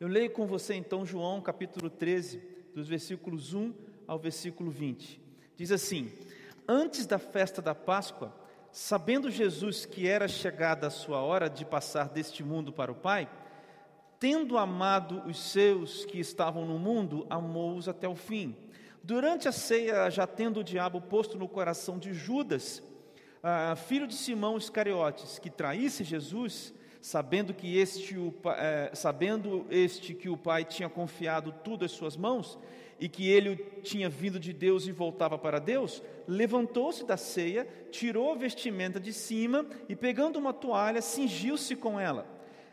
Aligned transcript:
Eu 0.00 0.08
leio 0.08 0.30
com 0.30 0.46
você 0.46 0.72
então 0.72 1.04
João 1.04 1.42
capítulo 1.42 1.90
13, 1.90 2.42
dos 2.74 2.88
versículos 2.88 3.52
1 3.52 3.74
ao 4.06 4.18
versículo 4.18 4.70
20. 4.70 5.20
Diz 5.54 5.70
assim: 5.70 6.10
Antes 6.66 7.04
da 7.04 7.18
festa 7.18 7.60
da 7.60 7.74
Páscoa, 7.74 8.34
sabendo 8.72 9.30
Jesus 9.30 9.84
que 9.84 10.08
era 10.08 10.26
chegada 10.26 10.86
a 10.86 10.90
sua 10.90 11.20
hora 11.20 11.50
de 11.50 11.66
passar 11.66 12.08
deste 12.08 12.42
mundo 12.42 12.72
para 12.72 12.90
o 12.90 12.94
Pai, 12.94 13.28
tendo 14.18 14.56
amado 14.56 15.22
os 15.26 15.38
seus 15.38 16.06
que 16.06 16.18
estavam 16.18 16.64
no 16.64 16.78
mundo, 16.78 17.26
amou-os 17.28 17.86
até 17.86 18.08
o 18.08 18.14
fim. 18.14 18.56
Durante 19.04 19.48
a 19.48 19.52
ceia, 19.52 20.08
já 20.08 20.26
tendo 20.26 20.60
o 20.60 20.64
diabo 20.64 21.02
posto 21.02 21.36
no 21.36 21.46
coração 21.46 21.98
de 21.98 22.14
Judas, 22.14 22.82
ah, 23.42 23.76
filho 23.76 24.06
de 24.06 24.14
Simão 24.14 24.56
Iscariotes, 24.56 25.38
que 25.38 25.50
traísse 25.50 26.04
Jesus, 26.04 26.72
sabendo 27.00 27.54
que 27.54 27.78
este, 27.78 28.16
o, 28.18 28.34
eh, 28.56 28.90
sabendo 28.94 29.66
este 29.70 30.14
que 30.14 30.28
o 30.28 30.36
Pai 30.36 30.64
tinha 30.64 30.88
confiado 30.88 31.52
tudo 31.64 31.84
às 31.84 31.90
suas 31.90 32.16
mãos 32.16 32.58
e 32.98 33.08
que 33.08 33.28
ele 33.28 33.56
tinha 33.82 34.10
vindo 34.10 34.38
de 34.38 34.52
Deus 34.52 34.86
e 34.86 34.92
voltava 34.92 35.38
para 35.38 35.58
Deus, 35.58 36.02
levantou-se 36.28 37.04
da 37.04 37.16
ceia, 37.16 37.66
tirou 37.90 38.32
a 38.32 38.36
vestimenta 38.36 39.00
de 39.00 39.12
cima 39.12 39.66
e, 39.88 39.96
pegando 39.96 40.38
uma 40.38 40.52
toalha, 40.52 41.00
cingiu-se 41.00 41.74
com 41.74 41.98
ela. 41.98 42.26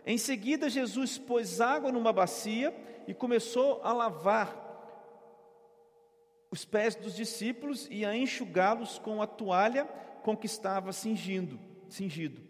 Em 0.06 0.18
seguida, 0.18 0.70
Jesus 0.70 1.18
pôs 1.18 1.62
água 1.62 1.92
numa 1.92 2.12
bacia 2.12 2.76
e 3.08 3.14
começou 3.14 3.80
a 3.84 3.94
lavar 3.94 4.66
os 6.52 6.66
pés 6.66 6.96
dos 6.96 7.16
discípulos 7.16 7.88
e 7.90 8.06
a 8.06 8.16
enxugá-los 8.16 9.00
com 9.00 9.22
a 9.22 9.28
toalha 9.28 9.86
com 10.24 10.36
que 10.36 10.46
estava 10.46 10.92
cingindo, 10.92 11.60
cingido. 11.88 12.47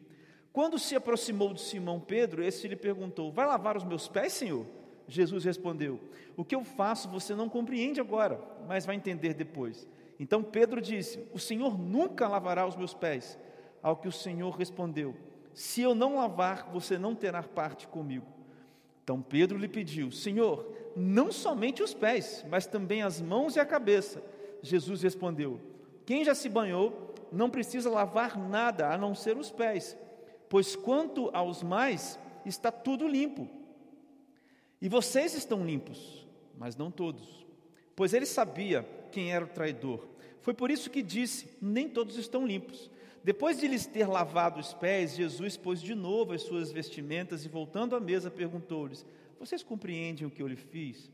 Quando 0.57 0.79
se 0.79 0.95
aproximou 0.95 1.53
de 1.53 1.61
Simão 1.61 1.99
Pedro, 1.99 2.43
esse 2.43 2.67
lhe 2.67 2.75
perguntou: 2.75 3.31
Vai 3.31 3.45
lavar 3.45 3.77
os 3.77 3.83
meus 3.83 4.07
pés, 4.07 4.33
Senhor? 4.33 4.65
Jesus 5.07 5.43
respondeu: 5.45 5.99
O 6.35 6.43
que 6.43 6.55
eu 6.55 6.63
faço 6.63 7.07
você 7.07 7.35
não 7.35 7.47
compreende 7.47 8.01
agora, 8.01 8.41
mas 8.67 8.83
vai 8.83 8.95
entender 8.95 9.35
depois. 9.35 9.87
Então 10.19 10.41
Pedro 10.41 10.81
disse: 10.81 11.23
O 11.31 11.37
Senhor 11.37 11.77
nunca 11.77 12.27
lavará 12.27 12.65
os 12.65 12.75
meus 12.75 12.91
pés. 12.91 13.37
Ao 13.83 13.95
que 13.95 14.07
o 14.07 14.11
Senhor 14.11 14.49
respondeu: 14.49 15.15
Se 15.53 15.83
eu 15.83 15.93
não 15.93 16.15
lavar, 16.15 16.71
você 16.73 16.97
não 16.97 17.13
terá 17.13 17.43
parte 17.43 17.87
comigo. 17.87 18.25
Então 19.03 19.21
Pedro 19.21 19.59
lhe 19.59 19.67
pediu: 19.67 20.11
Senhor, 20.11 20.73
não 20.95 21.31
somente 21.31 21.83
os 21.83 21.93
pés, 21.93 22.43
mas 22.49 22.65
também 22.65 23.03
as 23.03 23.21
mãos 23.21 23.55
e 23.55 23.59
a 23.59 23.65
cabeça. 23.65 24.23
Jesus 24.63 25.03
respondeu: 25.03 25.61
Quem 26.03 26.25
já 26.25 26.33
se 26.33 26.49
banhou 26.49 27.13
não 27.31 27.47
precisa 27.47 27.91
lavar 27.91 28.35
nada 28.39 28.91
a 28.91 28.97
não 28.97 29.13
ser 29.13 29.37
os 29.37 29.51
pés 29.51 29.95
pois 30.49 30.75
quanto 30.75 31.29
aos 31.33 31.63
mais, 31.63 32.19
está 32.45 32.71
tudo 32.71 33.07
limpo. 33.07 33.47
E 34.81 34.87
vocês 34.87 35.33
estão 35.33 35.65
limpos, 35.65 36.25
mas 36.57 36.75
não 36.75 36.91
todos. 36.91 37.45
Pois 37.95 38.13
ele 38.13 38.25
sabia 38.25 38.87
quem 39.11 39.33
era 39.33 39.45
o 39.45 39.49
traidor. 39.49 40.07
Foi 40.41 40.53
por 40.53 40.69
isso 40.69 40.89
que 40.89 41.01
disse: 41.01 41.49
Nem 41.61 41.89
todos 41.89 42.17
estão 42.17 42.45
limpos. 42.45 42.89
Depois 43.23 43.59
de 43.59 43.67
lhes 43.67 43.85
ter 43.85 44.07
lavado 44.07 44.59
os 44.59 44.73
pés, 44.73 45.15
Jesus 45.15 45.57
pôs 45.57 45.81
de 45.81 45.93
novo 45.93 46.33
as 46.33 46.43
suas 46.43 46.71
vestimentas 46.71 47.43
e, 47.43 47.49
voltando 47.49 47.95
à 47.95 47.99
mesa, 47.99 48.31
perguntou-lhes: 48.31 49.05
Vocês 49.39 49.63
compreendem 49.63 50.25
o 50.25 50.31
que 50.31 50.41
eu 50.41 50.47
lhe 50.47 50.55
fiz? 50.55 51.09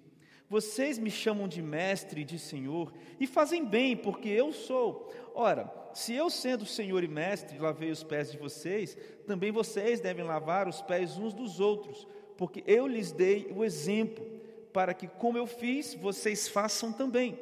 Vocês 0.49 0.99
me 0.99 1.09
chamam 1.09 1.47
de 1.47 1.61
mestre 1.61 2.21
e 2.21 2.25
de 2.25 2.37
senhor, 2.37 2.93
e 3.19 3.25
fazem 3.25 3.65
bem, 3.65 3.95
porque 3.95 4.29
eu 4.29 4.51
sou. 4.51 5.11
Ora, 5.33 5.71
se 5.93 6.13
eu, 6.13 6.29
sendo 6.29 6.65
Senhor 6.65 7.03
e 7.03 7.07
Mestre, 7.07 7.57
lavei 7.59 7.91
os 7.91 8.03
pés 8.03 8.31
de 8.31 8.37
vocês, 8.37 8.97
também 9.27 9.51
vocês 9.51 9.99
devem 9.99 10.25
lavar 10.25 10.67
os 10.67 10.81
pés 10.81 11.17
uns 11.17 11.33
dos 11.33 11.59
outros, 11.59 12.07
porque 12.37 12.63
eu 12.65 12.87
lhes 12.87 13.11
dei 13.11 13.51
o 13.55 13.63
exemplo, 13.63 14.25
para 14.71 14.93
que, 14.93 15.07
como 15.07 15.37
eu 15.37 15.45
fiz, 15.45 15.93
vocês 15.93 16.47
façam 16.47 16.91
também. 16.91 17.39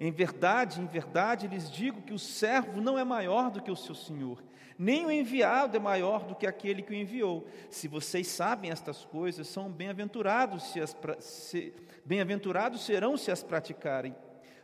Em 0.00 0.10
verdade, 0.10 0.80
em 0.80 0.86
verdade 0.86 1.46
lhes 1.46 1.70
digo 1.70 2.00
que 2.00 2.14
o 2.14 2.18
servo 2.18 2.80
não 2.80 2.98
é 2.98 3.04
maior 3.04 3.50
do 3.50 3.62
que 3.62 3.70
o 3.70 3.76
seu 3.76 3.94
senhor, 3.94 4.42
nem 4.80 5.04
o 5.04 5.10
enviado 5.10 5.76
é 5.76 5.80
maior 5.80 6.24
do 6.24 6.34
que 6.34 6.46
aquele 6.46 6.82
que 6.82 6.92
o 6.92 6.96
enviou. 6.96 7.46
Se 7.68 7.86
vocês 7.86 8.26
sabem 8.26 8.70
estas 8.70 9.04
coisas, 9.04 9.46
são 9.46 9.70
bem-aventurados 9.70 10.72
se 10.72 10.80
as 10.80 10.96
se, 11.18 11.74
bem-aventurados 12.04 12.84
serão 12.84 13.16
se 13.16 13.30
as 13.30 13.42
praticarem 13.42 14.14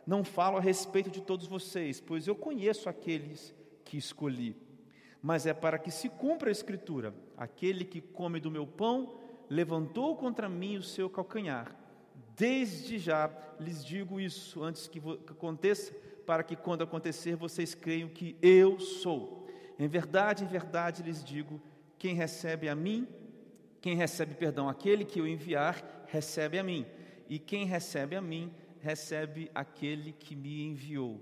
não 0.06 0.22
falo 0.22 0.56
a 0.56 0.60
respeito 0.60 1.10
de 1.10 1.20
todos 1.20 1.48
vocês, 1.48 2.00
pois 2.00 2.28
eu 2.28 2.34
conheço 2.36 2.88
aqueles 2.88 3.52
que 3.84 3.98
escolhi. 3.98 4.56
Mas 5.20 5.46
é 5.46 5.52
para 5.52 5.78
que 5.78 5.90
se 5.90 6.08
cumpra 6.08 6.48
a 6.48 6.52
Escritura: 6.52 7.12
aquele 7.36 7.84
que 7.84 8.00
come 8.00 8.38
do 8.38 8.50
meu 8.50 8.66
pão 8.66 9.18
levantou 9.50 10.16
contra 10.16 10.48
mim 10.48 10.76
o 10.76 10.82
seu 10.82 11.10
calcanhar. 11.10 11.74
Desde 12.36 12.98
já 12.98 13.30
lhes 13.58 13.84
digo 13.84 14.20
isso, 14.20 14.62
antes 14.62 14.86
que 14.86 15.00
aconteça, 15.28 15.92
para 16.24 16.44
que 16.44 16.54
quando 16.54 16.84
acontecer 16.84 17.34
vocês 17.34 17.74
creiam 17.74 18.08
que 18.08 18.36
eu 18.40 18.78
sou. 18.78 19.45
Em 19.78 19.88
verdade, 19.88 20.44
em 20.44 20.46
verdade 20.46 21.02
lhes 21.02 21.22
digo: 21.22 21.60
quem 21.98 22.14
recebe 22.14 22.68
a 22.68 22.74
mim, 22.74 23.06
quem 23.80 23.94
recebe, 23.94 24.34
perdão, 24.34 24.68
aquele 24.68 25.04
que 25.04 25.20
eu 25.20 25.26
enviar, 25.26 26.04
recebe 26.06 26.58
a 26.58 26.62
mim, 26.62 26.86
e 27.28 27.38
quem 27.38 27.66
recebe 27.66 28.16
a 28.16 28.20
mim, 28.20 28.52
recebe 28.80 29.50
aquele 29.54 30.12
que 30.12 30.34
me 30.34 30.62
enviou. 30.62 31.20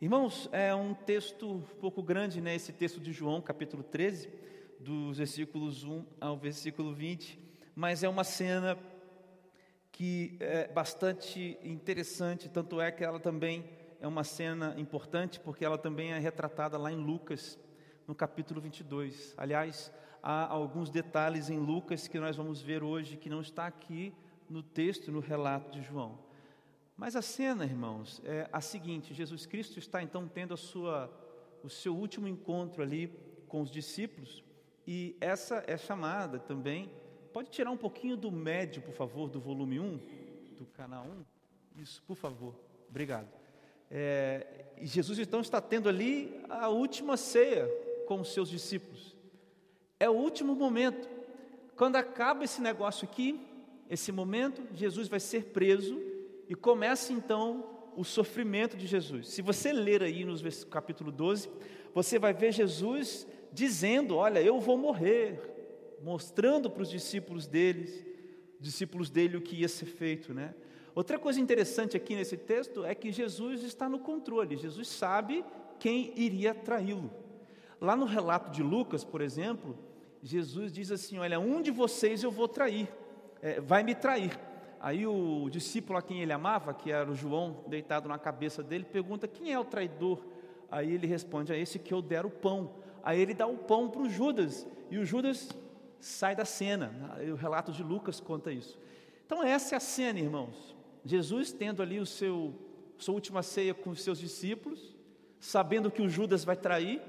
Irmãos, 0.00 0.48
é 0.50 0.74
um 0.74 0.94
texto 0.94 1.48
um 1.48 1.60
pouco 1.60 2.02
grande, 2.02 2.40
né? 2.40 2.54
Esse 2.54 2.72
texto 2.72 2.98
de 2.98 3.12
João, 3.12 3.40
capítulo 3.40 3.84
13, 3.84 4.28
dos 4.80 5.18
versículos 5.18 5.84
1 5.84 6.04
ao 6.20 6.36
versículo 6.36 6.92
20, 6.92 7.38
mas 7.74 8.02
é 8.02 8.08
uma 8.08 8.24
cena 8.24 8.76
que 9.92 10.36
é 10.40 10.66
bastante 10.66 11.56
interessante, 11.62 12.48
tanto 12.48 12.80
é 12.80 12.90
que 12.90 13.04
ela 13.04 13.20
também 13.20 13.64
é 14.00 14.08
uma 14.08 14.24
cena 14.24 14.74
importante, 14.76 15.38
porque 15.38 15.64
ela 15.64 15.78
também 15.78 16.12
é 16.12 16.18
retratada 16.18 16.76
lá 16.76 16.90
em 16.90 16.96
Lucas, 16.96 17.56
no 18.06 18.14
capítulo 18.14 18.60
22. 18.60 19.34
Aliás, 19.36 19.92
há 20.22 20.46
alguns 20.46 20.90
detalhes 20.90 21.50
em 21.50 21.58
Lucas 21.58 22.08
que 22.08 22.18
nós 22.18 22.36
vamos 22.36 22.60
ver 22.60 22.82
hoje 22.82 23.16
que 23.16 23.28
não 23.28 23.40
está 23.40 23.66
aqui 23.66 24.14
no 24.48 24.62
texto, 24.62 25.10
no 25.10 25.20
relato 25.20 25.70
de 25.70 25.82
João. 25.82 26.18
Mas 26.96 27.16
a 27.16 27.22
cena, 27.22 27.64
irmãos, 27.64 28.20
é 28.24 28.48
a 28.52 28.60
seguinte: 28.60 29.14
Jesus 29.14 29.46
Cristo 29.46 29.78
está 29.78 30.02
então 30.02 30.28
tendo 30.28 30.54
a 30.54 30.56
sua, 30.56 31.10
o 31.62 31.68
seu 31.68 31.96
último 31.96 32.28
encontro 32.28 32.82
ali 32.82 33.08
com 33.48 33.60
os 33.60 33.70
discípulos, 33.70 34.44
e 34.86 35.16
essa 35.20 35.62
é 35.66 35.76
chamada 35.76 36.38
também. 36.38 36.90
Pode 37.32 37.50
tirar 37.50 37.70
um 37.70 37.78
pouquinho 37.78 38.16
do 38.16 38.30
médio, 38.30 38.82
por 38.82 38.92
favor, 38.92 39.30
do 39.30 39.40
volume 39.40 39.80
1, 39.80 39.96
do 40.58 40.66
canal 40.66 41.06
1? 41.76 41.80
Isso, 41.80 42.02
por 42.06 42.14
favor. 42.14 42.54
Obrigado. 42.90 43.28
É, 43.90 44.66
Jesus 44.82 45.18
então 45.18 45.40
está 45.40 45.60
tendo 45.60 45.88
ali 45.88 46.42
a 46.48 46.68
última 46.68 47.16
ceia 47.16 47.68
com 48.06 48.20
os 48.20 48.32
seus 48.32 48.48
discípulos. 48.48 49.16
É 49.98 50.08
o 50.08 50.14
último 50.14 50.54
momento. 50.54 51.08
Quando 51.76 51.96
acaba 51.96 52.44
esse 52.44 52.60
negócio 52.60 53.04
aqui, 53.04 53.40
esse 53.88 54.10
momento, 54.10 54.62
Jesus 54.74 55.08
vai 55.08 55.20
ser 55.20 55.46
preso 55.46 56.00
e 56.48 56.54
começa 56.54 57.12
então 57.12 57.64
o 57.96 58.04
sofrimento 58.04 58.76
de 58.76 58.86
Jesus. 58.86 59.28
Se 59.28 59.42
você 59.42 59.72
ler 59.72 60.02
aí 60.02 60.24
no 60.24 60.34
capítulo 60.70 61.12
12, 61.12 61.48
você 61.94 62.18
vai 62.18 62.32
ver 62.32 62.52
Jesus 62.52 63.26
dizendo: 63.52 64.16
Olha, 64.16 64.40
eu 64.40 64.58
vou 64.58 64.76
morrer, 64.76 65.38
mostrando 66.02 66.70
para 66.70 66.82
os 66.82 66.90
discípulos 66.90 67.46
deles, 67.46 68.04
discípulos 68.58 69.10
dele, 69.10 69.36
o 69.36 69.42
que 69.42 69.56
ia 69.56 69.68
ser 69.68 69.86
feito, 69.86 70.32
né? 70.32 70.54
Outra 70.94 71.18
coisa 71.18 71.40
interessante 71.40 71.96
aqui 71.96 72.14
nesse 72.14 72.36
texto 72.36 72.84
é 72.84 72.94
que 72.94 73.10
Jesus 73.10 73.62
está 73.62 73.88
no 73.88 73.98
controle, 73.98 74.56
Jesus 74.56 74.88
sabe 74.88 75.44
quem 75.78 76.12
iria 76.16 76.54
traí-lo. 76.54 77.10
Lá 77.82 77.96
no 77.96 78.04
relato 78.04 78.48
de 78.52 78.62
Lucas, 78.62 79.02
por 79.02 79.20
exemplo, 79.20 79.76
Jesus 80.22 80.70
diz 80.70 80.92
assim: 80.92 81.18
Olha, 81.18 81.40
um 81.40 81.60
de 81.60 81.72
vocês 81.72 82.22
eu 82.22 82.30
vou 82.30 82.46
trair, 82.46 82.88
é, 83.42 83.60
vai 83.60 83.82
me 83.82 83.92
trair. 83.92 84.38
Aí 84.78 85.04
o 85.04 85.48
discípulo 85.50 85.98
a 85.98 86.02
quem 86.02 86.22
ele 86.22 86.32
amava, 86.32 86.72
que 86.72 86.92
era 86.92 87.10
o 87.10 87.14
João, 87.16 87.64
deitado 87.66 88.08
na 88.08 88.20
cabeça 88.20 88.62
dele, 88.62 88.84
pergunta: 88.84 89.26
Quem 89.26 89.52
é 89.52 89.58
o 89.58 89.64
traidor? 89.64 90.24
Aí 90.70 90.92
ele 90.92 91.08
responde: 91.08 91.52
A 91.52 91.56
esse 91.56 91.76
que 91.76 91.92
eu 91.92 92.00
der 92.00 92.24
o 92.24 92.30
pão. 92.30 92.70
Aí 93.02 93.20
ele 93.20 93.34
dá 93.34 93.48
o 93.48 93.58
pão 93.58 93.90
para 93.90 94.02
o 94.02 94.08
Judas, 94.08 94.64
e 94.88 94.96
o 94.96 95.04
Judas 95.04 95.48
sai 95.98 96.36
da 96.36 96.44
cena. 96.44 97.16
O 97.32 97.34
relato 97.34 97.72
de 97.72 97.82
Lucas 97.82 98.20
conta 98.20 98.52
isso. 98.52 98.78
Então, 99.26 99.42
essa 99.42 99.74
é 99.74 99.76
a 99.76 99.80
cena, 99.80 100.20
irmãos. 100.20 100.76
Jesus 101.04 101.50
tendo 101.50 101.82
ali 101.82 101.98
o 101.98 102.06
seu 102.06 102.54
sua 102.96 103.14
última 103.14 103.42
ceia 103.42 103.74
com 103.74 103.90
os 103.90 104.00
seus 104.00 104.20
discípulos, 104.20 104.94
sabendo 105.40 105.90
que 105.90 106.00
o 106.00 106.08
Judas 106.08 106.44
vai 106.44 106.54
trair, 106.54 107.02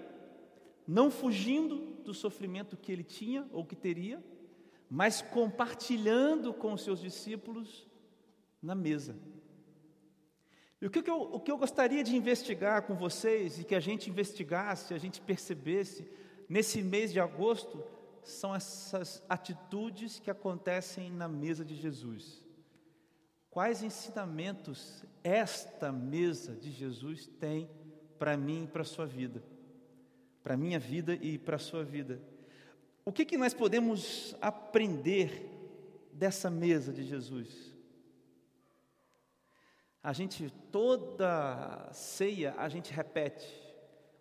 não 0.88 1.10
fugindo 1.10 2.02
do 2.04 2.14
sofrimento 2.14 2.78
que 2.78 2.92
ele 2.92 3.04
tinha 3.04 3.48
ou 3.52 3.66
que 3.66 3.76
teria, 3.76 4.24
mas 4.90 5.22
compartilhando 5.22 6.54
com 6.54 6.74
os 6.74 6.84
seus 6.84 7.00
discípulos 7.00 7.88
na 8.62 8.76
mesa. 8.76 9.16
E 10.82 10.86
o 10.86 10.90
que, 10.90 11.10
eu, 11.10 11.22
o 11.22 11.40
que 11.40 11.50
eu 11.50 11.58
gostaria 11.58 12.04
de 12.04 12.16
investigar 12.16 12.84
com 12.84 12.94
vocês 12.94 13.58
e 13.58 13.64
que 13.64 13.74
a 13.74 13.80
gente 13.80 14.10
investigasse, 14.10 14.94
a 14.94 14.98
gente 14.98 15.22
percebesse 15.22 16.06
nesse 16.50 16.82
mês 16.82 17.14
de 17.14 17.20
agosto, 17.20 17.82
são 18.22 18.54
essas 18.54 19.24
atitudes 19.30 20.20
que 20.20 20.30
acontecem 20.30 21.10
na 21.10 21.28
mesa 21.28 21.64
de 21.64 21.76
Jesus. 21.76 22.44
Quais 23.50 23.82
ensinamentos 23.82 25.04
esta 25.24 25.92
mesa 25.92 26.54
de 26.54 26.72
Jesus 26.72 27.28
tem 27.40 27.70
para 28.20 28.36
mim 28.36 28.64
e 28.64 28.68
para 28.68 28.82
a 28.82 28.86
sua 28.86 29.06
vida? 29.06 29.44
Para 30.44 30.56
a 30.56 30.58
minha 30.58 30.78
vida 30.78 31.16
e 31.16 31.38
para 31.38 31.56
a 31.56 31.60
sua 31.60 31.84
vida. 31.84 32.22
O 33.06 33.12
que, 33.12 33.26
que 33.26 33.38
nós 33.38 33.54
podemos 33.54 34.36
aprender 34.42 35.50
dessa 36.12 36.50
mesa 36.50 36.94
de 36.94 37.04
Jesus? 37.04 37.74
A 40.02 40.12
gente, 40.12 40.50
toda 40.72 41.90
ceia, 41.94 42.54
a 42.58 42.68
gente 42.68 42.92
repete 42.92 43.48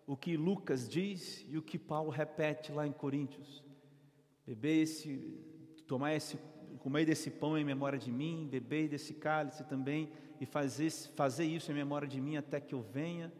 o 0.07 0.15
que 0.15 0.37
Lucas 0.37 0.87
diz 0.87 1.45
e 1.49 1.57
o 1.57 1.61
que 1.61 1.77
Paulo 1.77 2.09
repete 2.09 2.71
lá 2.71 2.87
em 2.87 2.91
Coríntios. 2.91 3.63
Beber 4.45 4.83
esse, 4.83 5.17
tomar 5.87 6.13
esse, 6.13 6.37
comer 6.79 7.05
desse 7.05 7.29
pão 7.29 7.57
em 7.57 7.63
memória 7.63 7.99
de 7.99 8.11
mim, 8.11 8.47
beber 8.49 8.89
desse 8.89 9.13
cálice 9.13 9.63
também 9.63 10.11
e 10.39 10.45
fazer, 10.45 10.89
fazer 11.15 11.45
isso 11.45 11.71
em 11.71 11.75
memória 11.75 12.07
de 12.07 12.19
mim 12.19 12.35
até 12.35 12.59
que 12.59 12.75
eu 12.75 12.81
venha. 12.81 13.31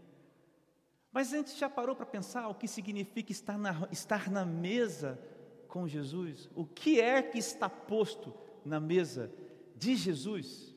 Mas 1.13 1.31
a 1.31 1.37
gente 1.37 1.55
já 1.55 1.69
parou 1.69 1.95
para 1.95 2.07
pensar 2.07 2.47
o 2.47 2.55
que 2.55 2.67
significa 2.67 3.31
estar 3.31 3.55
na, 3.55 3.87
estar 3.91 4.31
na 4.31 4.43
mesa 4.43 5.19
com 5.67 5.87
Jesus? 5.87 6.49
O 6.55 6.65
que 6.65 6.99
é 6.99 7.21
que 7.21 7.37
está 7.37 7.69
posto 7.69 8.33
na 8.65 8.79
mesa 8.79 9.31
de 9.75 9.95
Jesus? 9.95 10.75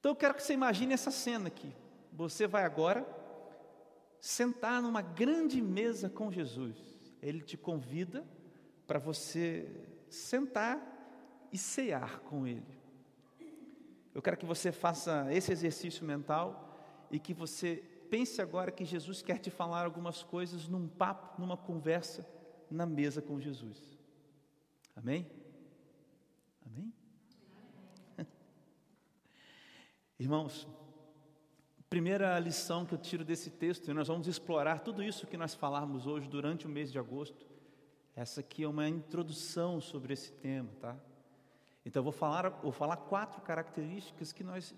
Então 0.00 0.10
eu 0.10 0.16
quero 0.16 0.34
que 0.34 0.42
você 0.42 0.52
imagine 0.52 0.92
essa 0.92 1.12
cena 1.12 1.46
aqui. 1.46 1.72
Você 2.12 2.48
vai 2.48 2.64
agora 2.64 3.06
sentar 4.20 4.82
numa 4.82 5.00
grande 5.00 5.62
mesa 5.62 6.10
com 6.10 6.32
Jesus. 6.32 6.76
Ele 7.22 7.40
te 7.40 7.56
convida 7.56 8.26
para 8.84 8.98
você 8.98 9.70
sentar 10.08 11.46
e 11.52 11.56
cear 11.56 12.18
com 12.20 12.46
Ele. 12.46 12.78
Eu 14.12 14.20
quero 14.20 14.36
que 14.36 14.44
você 14.44 14.72
faça 14.72 15.32
esse 15.32 15.52
exercício 15.52 16.04
mental 16.04 16.76
e 17.10 17.18
que 17.18 17.32
você 17.32 17.82
pense 18.14 18.40
agora 18.40 18.70
que 18.70 18.84
Jesus 18.84 19.22
quer 19.22 19.40
te 19.40 19.50
falar 19.50 19.84
algumas 19.84 20.22
coisas 20.22 20.68
num 20.68 20.86
papo, 20.86 21.40
numa 21.40 21.56
conversa 21.56 22.24
na 22.70 22.86
mesa 22.86 23.20
com 23.20 23.40
Jesus. 23.40 23.98
Amém? 24.94 25.28
Amém? 26.64 26.94
Irmãos, 30.16 30.68
primeira 31.90 32.38
lição 32.38 32.86
que 32.86 32.94
eu 32.94 32.98
tiro 32.98 33.24
desse 33.24 33.50
texto, 33.50 33.90
e 33.90 33.92
nós 33.92 34.06
vamos 34.06 34.28
explorar 34.28 34.78
tudo 34.78 35.02
isso 35.02 35.26
que 35.26 35.36
nós 35.36 35.52
falarmos 35.52 36.06
hoje 36.06 36.28
durante 36.28 36.68
o 36.68 36.70
mês 36.70 36.92
de 36.92 37.00
agosto. 37.00 37.44
Essa 38.14 38.42
aqui 38.42 38.62
é 38.62 38.68
uma 38.68 38.88
introdução 38.88 39.80
sobre 39.80 40.12
esse 40.12 40.30
tema, 40.30 40.70
tá? 40.80 40.96
Então 41.84 41.98
eu 41.98 42.04
vou 42.04 42.12
falar, 42.12 42.48
vou 42.48 42.70
falar 42.70 42.96
quatro 42.96 43.42
características 43.42 44.32
que 44.32 44.44
nós 44.44 44.72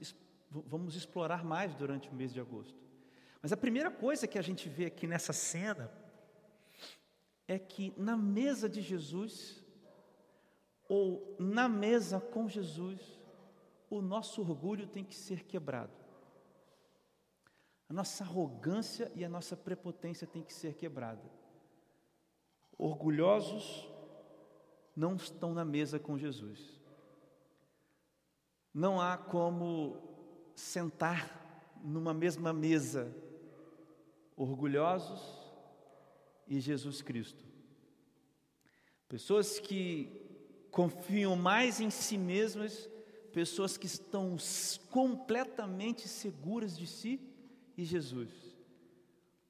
vamos 0.51 0.97
explorar 0.97 1.45
mais 1.45 1.75
durante 1.75 2.09
o 2.09 2.15
mês 2.15 2.33
de 2.33 2.41
agosto. 2.41 2.86
Mas 3.43 3.53
a 3.53 3.57
primeira 3.57 3.91
coisa 3.91 4.27
que 4.27 4.39
a 4.39 4.43
gente 4.43 4.69
vê 4.69 4.87
aqui 4.87 5.07
nessa 5.07 5.33
cena 5.33 5.91
é 7.47 7.59
que 7.59 7.95
na 7.97 8.17
mesa 8.17 8.69
de 8.69 8.81
Jesus, 8.81 9.63
ou 10.89 11.37
na 11.39 11.69
mesa 11.69 12.21
com 12.21 12.49
Jesus, 12.49 13.01
o 13.89 14.01
nosso 14.01 14.41
orgulho 14.41 14.87
tem 14.87 15.05
que 15.05 15.15
ser 15.15 15.45
quebrado. 15.45 15.93
A 17.89 17.93
nossa 17.93 18.25
arrogância 18.25 19.13
e 19.15 19.25
a 19.25 19.29
nossa 19.29 19.57
prepotência 19.57 20.27
tem 20.27 20.43
que 20.43 20.53
ser 20.53 20.75
quebrada. 20.75 21.23
Orgulhosos 22.77 23.89
não 24.95 25.15
estão 25.15 25.55
na 25.55 25.65
mesa 25.65 25.99
com 26.01 26.19
Jesus. 26.19 26.81
Não 28.75 29.01
há 29.01 29.17
como 29.17 29.97
sentar 30.55 31.73
numa 31.83 32.13
mesma 32.13 32.53
mesa 32.53 33.15
orgulhosos 34.37 35.21
e 36.47 36.61
Jesus 36.61 37.03
Cristo. 37.03 37.45
Pessoas 39.09 39.59
que 39.59 40.11
confiam 40.71 41.35
mais 41.35 41.81
em 41.81 41.91
si 41.91 42.19
mesmas 42.19 42.89
pessoas 43.37 43.77
que 43.77 43.85
estão 43.85 44.35
completamente 44.91 46.09
seguras 46.09 46.75
de 46.75 46.87
si 46.87 47.21
e 47.77 47.85
Jesus. 47.85 48.33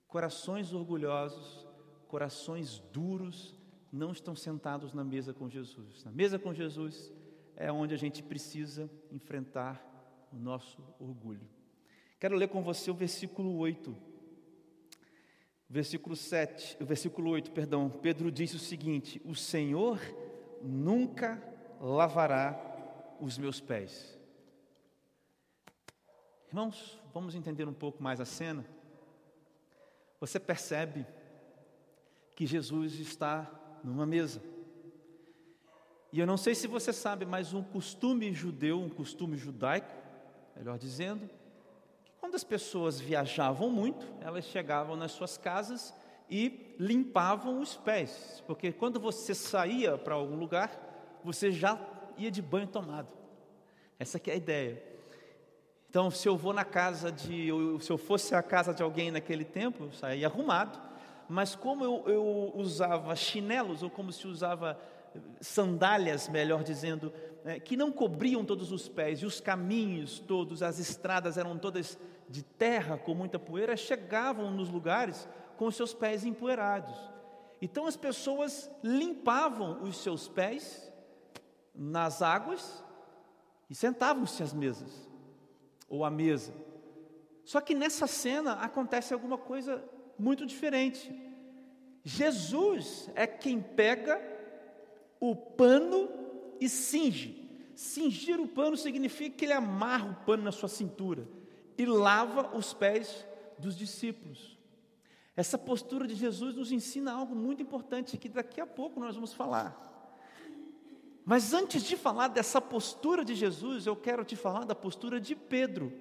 Corações 0.08 0.72
orgulhosos, 0.72 1.64
corações 2.08 2.80
duros, 2.92 3.56
não 3.92 4.10
estão 4.10 4.34
sentados 4.34 4.92
na 4.92 5.04
mesa 5.04 5.32
com 5.32 5.48
Jesus. 5.48 6.02
Na 6.02 6.10
mesa 6.10 6.36
com 6.36 6.52
Jesus 6.52 7.12
é 7.54 7.70
onde 7.70 7.94
a 7.94 7.96
gente 7.96 8.24
precisa 8.24 8.90
enfrentar 9.12 9.80
o 10.32 10.36
nosso 10.36 10.82
orgulho. 10.98 11.48
Quero 12.18 12.34
ler 12.34 12.48
com 12.48 12.64
você 12.64 12.90
o 12.90 12.94
versículo 12.94 13.56
8. 13.56 13.96
Versículo 15.68 16.14
7, 16.14 16.76
o 16.80 16.86
versículo 16.86 17.30
8, 17.30 17.50
perdão. 17.50 17.90
Pedro 17.90 18.30
disse 18.30 18.54
o 18.56 18.60
seguinte: 18.60 19.20
O 19.24 19.34
Senhor 19.34 20.00
nunca 20.62 21.42
lavará 21.80 22.56
os 23.20 23.36
meus 23.36 23.60
pés. 23.60 24.16
Irmãos, 26.48 27.02
vamos 27.12 27.34
entender 27.34 27.66
um 27.66 27.74
pouco 27.74 28.02
mais 28.02 28.20
a 28.20 28.24
cena. 28.24 28.64
Você 30.20 30.38
percebe 30.38 31.04
que 32.34 32.46
Jesus 32.46 33.00
está 33.00 33.50
numa 33.82 34.06
mesa. 34.06 34.40
E 36.12 36.20
eu 36.20 36.26
não 36.26 36.36
sei 36.36 36.54
se 36.54 36.66
você 36.66 36.92
sabe, 36.92 37.26
mas 37.26 37.52
um 37.52 37.62
costume 37.62 38.32
judeu, 38.32 38.80
um 38.80 38.88
costume 38.88 39.36
judaico, 39.36 39.90
melhor 40.54 40.78
dizendo, 40.78 41.28
quando 42.26 42.34
as 42.34 42.42
pessoas 42.42 42.98
viajavam 42.98 43.70
muito, 43.70 44.04
elas 44.20 44.46
chegavam 44.46 44.96
nas 44.96 45.12
suas 45.12 45.38
casas 45.38 45.94
e 46.28 46.74
limpavam 46.76 47.60
os 47.60 47.76
pés, 47.76 48.42
porque 48.48 48.72
quando 48.72 48.98
você 48.98 49.32
saía 49.32 49.96
para 49.96 50.16
algum 50.16 50.34
lugar, 50.34 51.20
você 51.22 51.52
já 51.52 51.78
ia 52.18 52.28
de 52.28 52.42
banho 52.42 52.66
tomado. 52.66 53.06
Essa 53.96 54.20
é 54.26 54.32
a 54.32 54.34
ideia. 54.34 54.82
Então, 55.88 56.10
se 56.10 56.28
eu 56.28 56.36
vou 56.36 56.52
na 56.52 56.64
casa 56.64 57.12
de, 57.12 57.46
se 57.80 57.92
eu 57.92 57.96
fosse 57.96 58.34
a 58.34 58.42
casa 58.42 58.74
de 58.74 58.82
alguém 58.82 59.12
naquele 59.12 59.44
tempo, 59.44 59.84
eu 59.84 59.92
saía 59.92 60.26
arrumado, 60.26 60.80
mas 61.28 61.54
como 61.54 61.84
eu, 61.84 62.02
eu 62.08 62.52
usava 62.56 63.14
chinelos, 63.14 63.84
ou 63.84 63.88
como 63.88 64.10
se 64.10 64.26
usava 64.26 64.76
sandálias, 65.40 66.28
melhor 66.28 66.64
dizendo, 66.64 67.12
é, 67.44 67.60
que 67.60 67.76
não 67.76 67.92
cobriam 67.92 68.44
todos 68.44 68.72
os 68.72 68.88
pés, 68.88 69.20
e 69.20 69.26
os 69.26 69.40
caminhos 69.40 70.18
todos, 70.18 70.60
as 70.60 70.80
estradas 70.80 71.38
eram 71.38 71.56
todas 71.56 71.96
de 72.28 72.42
terra, 72.42 72.98
com 72.98 73.14
muita 73.14 73.38
poeira, 73.38 73.76
chegavam 73.76 74.50
nos 74.50 74.68
lugares 74.68 75.28
com 75.56 75.66
os 75.66 75.76
seus 75.76 75.94
pés 75.94 76.24
empoeirados. 76.24 76.94
Então 77.60 77.86
as 77.86 77.96
pessoas 77.96 78.70
limpavam 78.82 79.82
os 79.82 79.98
seus 79.98 80.28
pés 80.28 80.92
nas 81.74 82.22
águas 82.22 82.84
e 83.70 83.74
sentavam-se 83.74 84.42
às 84.42 84.52
mesas, 84.52 85.08
ou 85.88 86.04
à 86.04 86.10
mesa. 86.10 86.52
Só 87.44 87.60
que 87.60 87.74
nessa 87.74 88.06
cena 88.06 88.54
acontece 88.54 89.14
alguma 89.14 89.38
coisa 89.38 89.82
muito 90.18 90.44
diferente. 90.44 91.14
Jesus 92.02 93.10
é 93.14 93.26
quem 93.26 93.60
pega 93.60 94.20
o 95.20 95.34
pano 95.34 96.08
e 96.60 96.68
cinge. 96.68 97.44
Cingir 97.74 98.40
o 98.40 98.48
pano 98.48 98.76
significa 98.76 99.36
que 99.36 99.44
ele 99.44 99.52
amarra 99.52 100.10
o 100.10 100.24
pano 100.24 100.42
na 100.42 100.52
sua 100.52 100.68
cintura 100.68 101.26
e 101.78 101.84
lava 101.84 102.56
os 102.56 102.72
pés 102.72 103.26
dos 103.58 103.76
discípulos. 103.76 104.56
Essa 105.36 105.58
postura 105.58 106.06
de 106.06 106.14
Jesus 106.14 106.54
nos 106.54 106.72
ensina 106.72 107.12
algo 107.12 107.34
muito 107.34 107.62
importante 107.62 108.16
que 108.16 108.28
daqui 108.28 108.60
a 108.60 108.66
pouco 108.66 108.98
nós 108.98 109.14
vamos 109.14 109.34
falar. 109.34 109.86
Mas 111.24 111.52
antes 111.52 111.82
de 111.82 111.96
falar 111.96 112.28
dessa 112.28 112.60
postura 112.60 113.24
de 113.24 113.34
Jesus, 113.34 113.84
eu 113.84 113.96
quero 113.96 114.24
te 114.24 114.36
falar 114.36 114.64
da 114.64 114.74
postura 114.74 115.20
de 115.20 115.34
Pedro, 115.34 115.92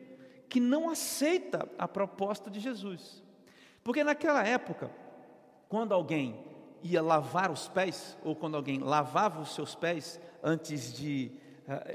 que 0.47 0.59
não 0.59 0.89
aceita 0.89 1.67
a 1.77 1.87
proposta 1.87 2.49
de 2.49 2.59
Jesus. 2.59 3.23
Porque 3.83 4.03
naquela 4.03 4.45
época, 4.47 4.91
quando 5.67 5.93
alguém 5.93 6.45
ia 6.83 7.01
lavar 7.01 7.51
os 7.51 7.67
pés, 7.67 8.15
ou 8.23 8.35
quando 8.35 8.55
alguém 8.55 8.79
lavava 8.79 9.41
os 9.41 9.55
seus 9.55 9.73
pés 9.73 10.19
antes 10.43 10.93
de, 10.93 11.31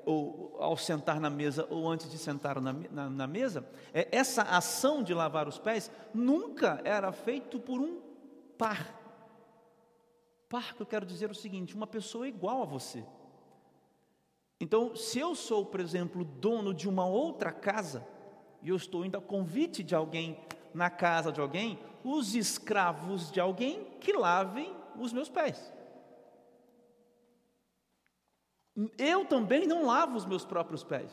ou 0.05 0.57
ao 0.59 0.77
sentar 0.77 1.21
na 1.21 1.31
mesa, 1.31 1.67
ou 1.71 1.89
antes 1.89 2.11
de 2.11 2.19
sentar 2.19 2.61
na, 2.61 2.73
na, 2.73 3.09
na 3.09 3.27
mesa, 3.27 3.65
é, 3.95 4.09
essa 4.11 4.43
ação 4.43 5.03
de 5.03 5.15
lavar 5.15 5.47
os 5.47 5.59
pés 5.59 5.91
nunca 6.13 6.81
era 6.85 7.13
feito 7.13 7.61
por 7.61 7.81
um 7.81 8.01
par. 8.59 8.99
Par 10.49 10.75
que 10.75 10.83
eu 10.83 10.87
quero 10.87 11.07
dizer 11.07 11.31
o 11.31 11.35
seguinte: 11.35 11.75
uma 11.75 11.87
pessoa 11.87 12.27
igual 12.27 12.63
a 12.63 12.67
você. 12.67 13.05
Então, 14.61 14.95
se 14.95 15.19
eu 15.19 15.35
sou, 15.35 15.65
por 15.65 15.81
exemplo, 15.81 16.25
dono 16.25 16.75
de 16.75 16.89
uma 16.89 17.07
outra 17.07 17.51
casa, 17.51 18.07
e 18.63 18.69
eu 18.69 18.77
estou 18.77 19.07
indo 19.07 19.17
a 19.17 19.23
convite 19.23 19.83
de 19.83 19.95
alguém 19.95 20.39
na 20.75 20.91
casa 20.91 21.33
de 21.33 21.41
alguém, 21.41 21.79
os 22.05 22.35
escravos 22.35 23.31
de 23.31 23.41
alguém 23.41 23.85
que 24.01 24.13
lavem 24.13 24.75
os 24.99 25.13
meus 25.13 25.29
pés. 25.29 25.73
Eu 28.97 29.25
também 29.25 29.67
não 29.67 29.87
lavo 29.87 30.17
os 30.17 30.25
meus 30.25 30.45
próprios 30.45 30.85
pés. 30.85 31.11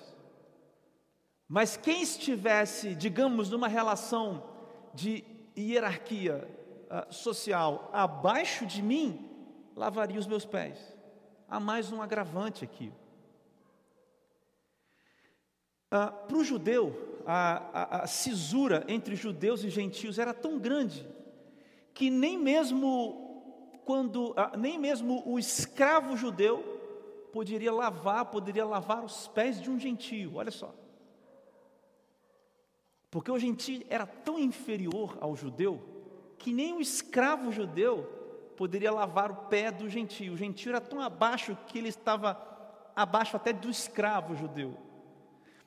Mas 1.48 1.78
quem 1.78 2.02
estivesse, 2.02 2.94
digamos, 2.94 3.50
numa 3.50 3.68
relação 3.68 4.44
de 4.94 5.24
hierarquia 5.58 6.48
uh, 6.86 7.14
social 7.14 7.90
abaixo 7.94 8.66
de 8.66 8.82
mim, 8.82 9.30
lavaria 9.76 10.20
os 10.20 10.28
meus 10.28 10.46
pés. 10.46 10.78
Há 11.48 11.60
mais 11.60 11.92
um 11.92 12.02
agravante 12.02 12.64
aqui. 12.64 12.92
Uh, 15.88 16.12
Para 16.28 16.38
o 16.38 16.44
judeu, 16.44 17.22
a, 17.26 17.64
a, 17.74 18.04
a 18.04 18.08
cisura 18.08 18.84
entre 18.88 19.16
judeus 19.16 19.64
e 19.64 19.70
gentios 19.70 20.20
era 20.20 20.34
tão 20.34 20.60
grande 20.60 21.08
que 21.94 22.10
nem 22.10 22.38
mesmo 22.38 23.82
quando, 23.86 24.32
uh, 24.32 24.58
nem 24.58 24.78
mesmo 24.78 25.24
o 25.26 25.40
escravo 25.40 26.18
judeu 26.18 26.77
poderia 27.38 27.72
lavar, 27.72 28.26
poderia 28.26 28.66
lavar 28.66 29.06
os 29.06 29.28
pés 29.28 29.62
de 29.62 29.70
um 29.70 29.80
gentio. 29.80 30.38
Olha 30.38 30.50
só. 30.50 30.74
Porque 33.12 33.30
o 33.30 33.38
gentio 33.38 33.86
era 33.92 34.08
tão 34.08 34.40
inferior 34.40 35.16
ao 35.22 35.36
judeu 35.36 35.80
que 36.40 36.52
nem 36.52 36.74
o 36.74 36.82
escravo 36.82 37.52
judeu 37.52 38.06
poderia 38.58 38.92
lavar 38.92 39.30
o 39.30 39.36
pé 39.36 39.70
do 39.70 39.88
gentio. 39.88 40.34
O 40.34 40.38
gentio 40.38 40.72
era 40.72 40.82
tão 40.82 41.00
abaixo 41.00 41.56
que 41.68 41.78
ele 41.78 41.90
estava 41.90 42.42
abaixo 42.96 43.36
até 43.36 43.54
do 43.54 43.70
escravo 43.70 44.36
judeu. 44.36 44.76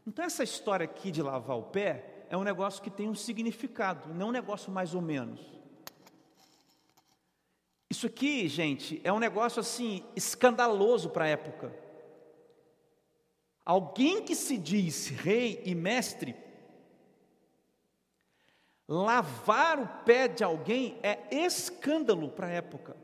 Então, 0.04 0.24
essa 0.24 0.42
história 0.42 0.82
aqui 0.82 1.12
de 1.12 1.22
lavar 1.22 1.56
o 1.56 1.62
pé 1.62 2.24
é 2.28 2.36
um 2.36 2.42
negócio 2.42 2.82
que 2.82 2.90
tem 2.90 3.08
um 3.08 3.14
significado, 3.14 4.12
não 4.12 4.30
um 4.30 4.32
negócio 4.32 4.72
mais 4.72 4.92
ou 4.92 5.00
menos. 5.00 5.40
Isso 7.90 8.06
aqui, 8.06 8.48
gente, 8.48 9.00
é 9.02 9.12
um 9.12 9.18
negócio 9.18 9.60
assim 9.60 10.04
escandaloso 10.14 11.10
para 11.10 11.24
a 11.24 11.28
época. 11.28 11.74
Alguém 13.64 14.22
que 14.22 14.34
se 14.34 14.56
diz 14.56 15.08
rei 15.08 15.60
e 15.64 15.74
mestre 15.74 16.34
Lavar 18.92 19.78
o 19.78 19.86
pé 20.04 20.26
de 20.26 20.42
alguém 20.42 20.98
é 21.00 21.28
escândalo 21.30 22.28
para 22.28 22.48
a 22.48 22.50
época. 22.50 22.96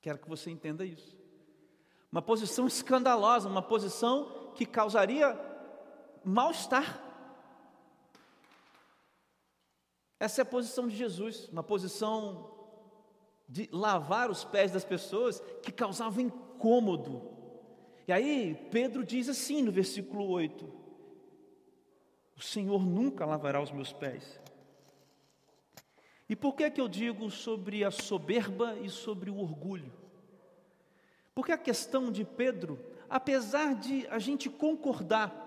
Quero 0.00 0.18
que 0.18 0.28
você 0.28 0.52
entenda 0.52 0.84
isso. 0.84 1.18
Uma 2.12 2.22
posição 2.22 2.64
escandalosa, 2.64 3.48
uma 3.48 3.60
posição 3.60 4.52
que 4.54 4.64
causaria 4.64 5.36
mal-estar. 6.24 7.02
Essa 10.18 10.40
é 10.40 10.42
a 10.42 10.46
posição 10.46 10.88
de 10.88 10.96
Jesus, 10.96 11.48
uma 11.48 11.62
posição 11.62 12.50
de 13.48 13.68
lavar 13.70 14.30
os 14.30 14.44
pés 14.44 14.72
das 14.72 14.84
pessoas 14.84 15.40
que 15.62 15.70
causava 15.70 16.22
incômodo. 16.22 17.30
E 18.08 18.12
aí 18.12 18.54
Pedro 18.70 19.04
diz 19.04 19.28
assim 19.28 19.62
no 19.62 19.70
versículo 19.70 20.26
8: 20.28 20.72
o 22.36 22.42
Senhor 22.42 22.84
nunca 22.84 23.26
lavará 23.26 23.60
os 23.60 23.70
meus 23.70 23.92
pés. 23.92 24.40
E 26.28 26.34
por 26.34 26.54
que 26.54 26.64
é 26.64 26.70
que 26.70 26.80
eu 26.80 26.88
digo 26.88 27.30
sobre 27.30 27.84
a 27.84 27.90
soberba 27.90 28.76
e 28.76 28.90
sobre 28.90 29.30
o 29.30 29.38
orgulho? 29.38 29.92
Porque 31.34 31.52
a 31.52 31.58
questão 31.58 32.10
de 32.10 32.24
Pedro, 32.24 32.80
apesar 33.08 33.74
de 33.74 34.06
a 34.08 34.18
gente 34.18 34.50
concordar, 34.50 35.44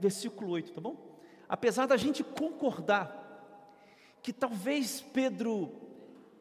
versículo 0.00 0.50
8, 0.50 0.72
tá 0.72 0.80
bom? 0.80 1.18
Apesar 1.48 1.86
da 1.86 1.96
gente 1.96 2.24
concordar 2.24 3.19
que 4.22 4.32
talvez 4.32 5.00
Pedro 5.00 5.72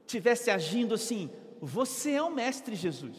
tivesse 0.05 0.49
agindo 0.49 0.95
assim, 0.95 1.29
você 1.61 2.11
é 2.11 2.23
o 2.23 2.31
mestre 2.31 2.75
Jesus. 2.75 3.17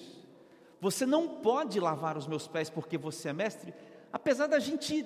Você 0.81 1.05
não 1.05 1.29
pode 1.29 1.79
lavar 1.79 2.17
os 2.17 2.27
meus 2.27 2.49
pés 2.49 2.71
porque 2.71 2.97
você 2.97 3.29
é 3.29 3.33
mestre. 3.33 3.75
Apesar 4.13 4.47
da 4.47 4.59
gente 4.59 5.05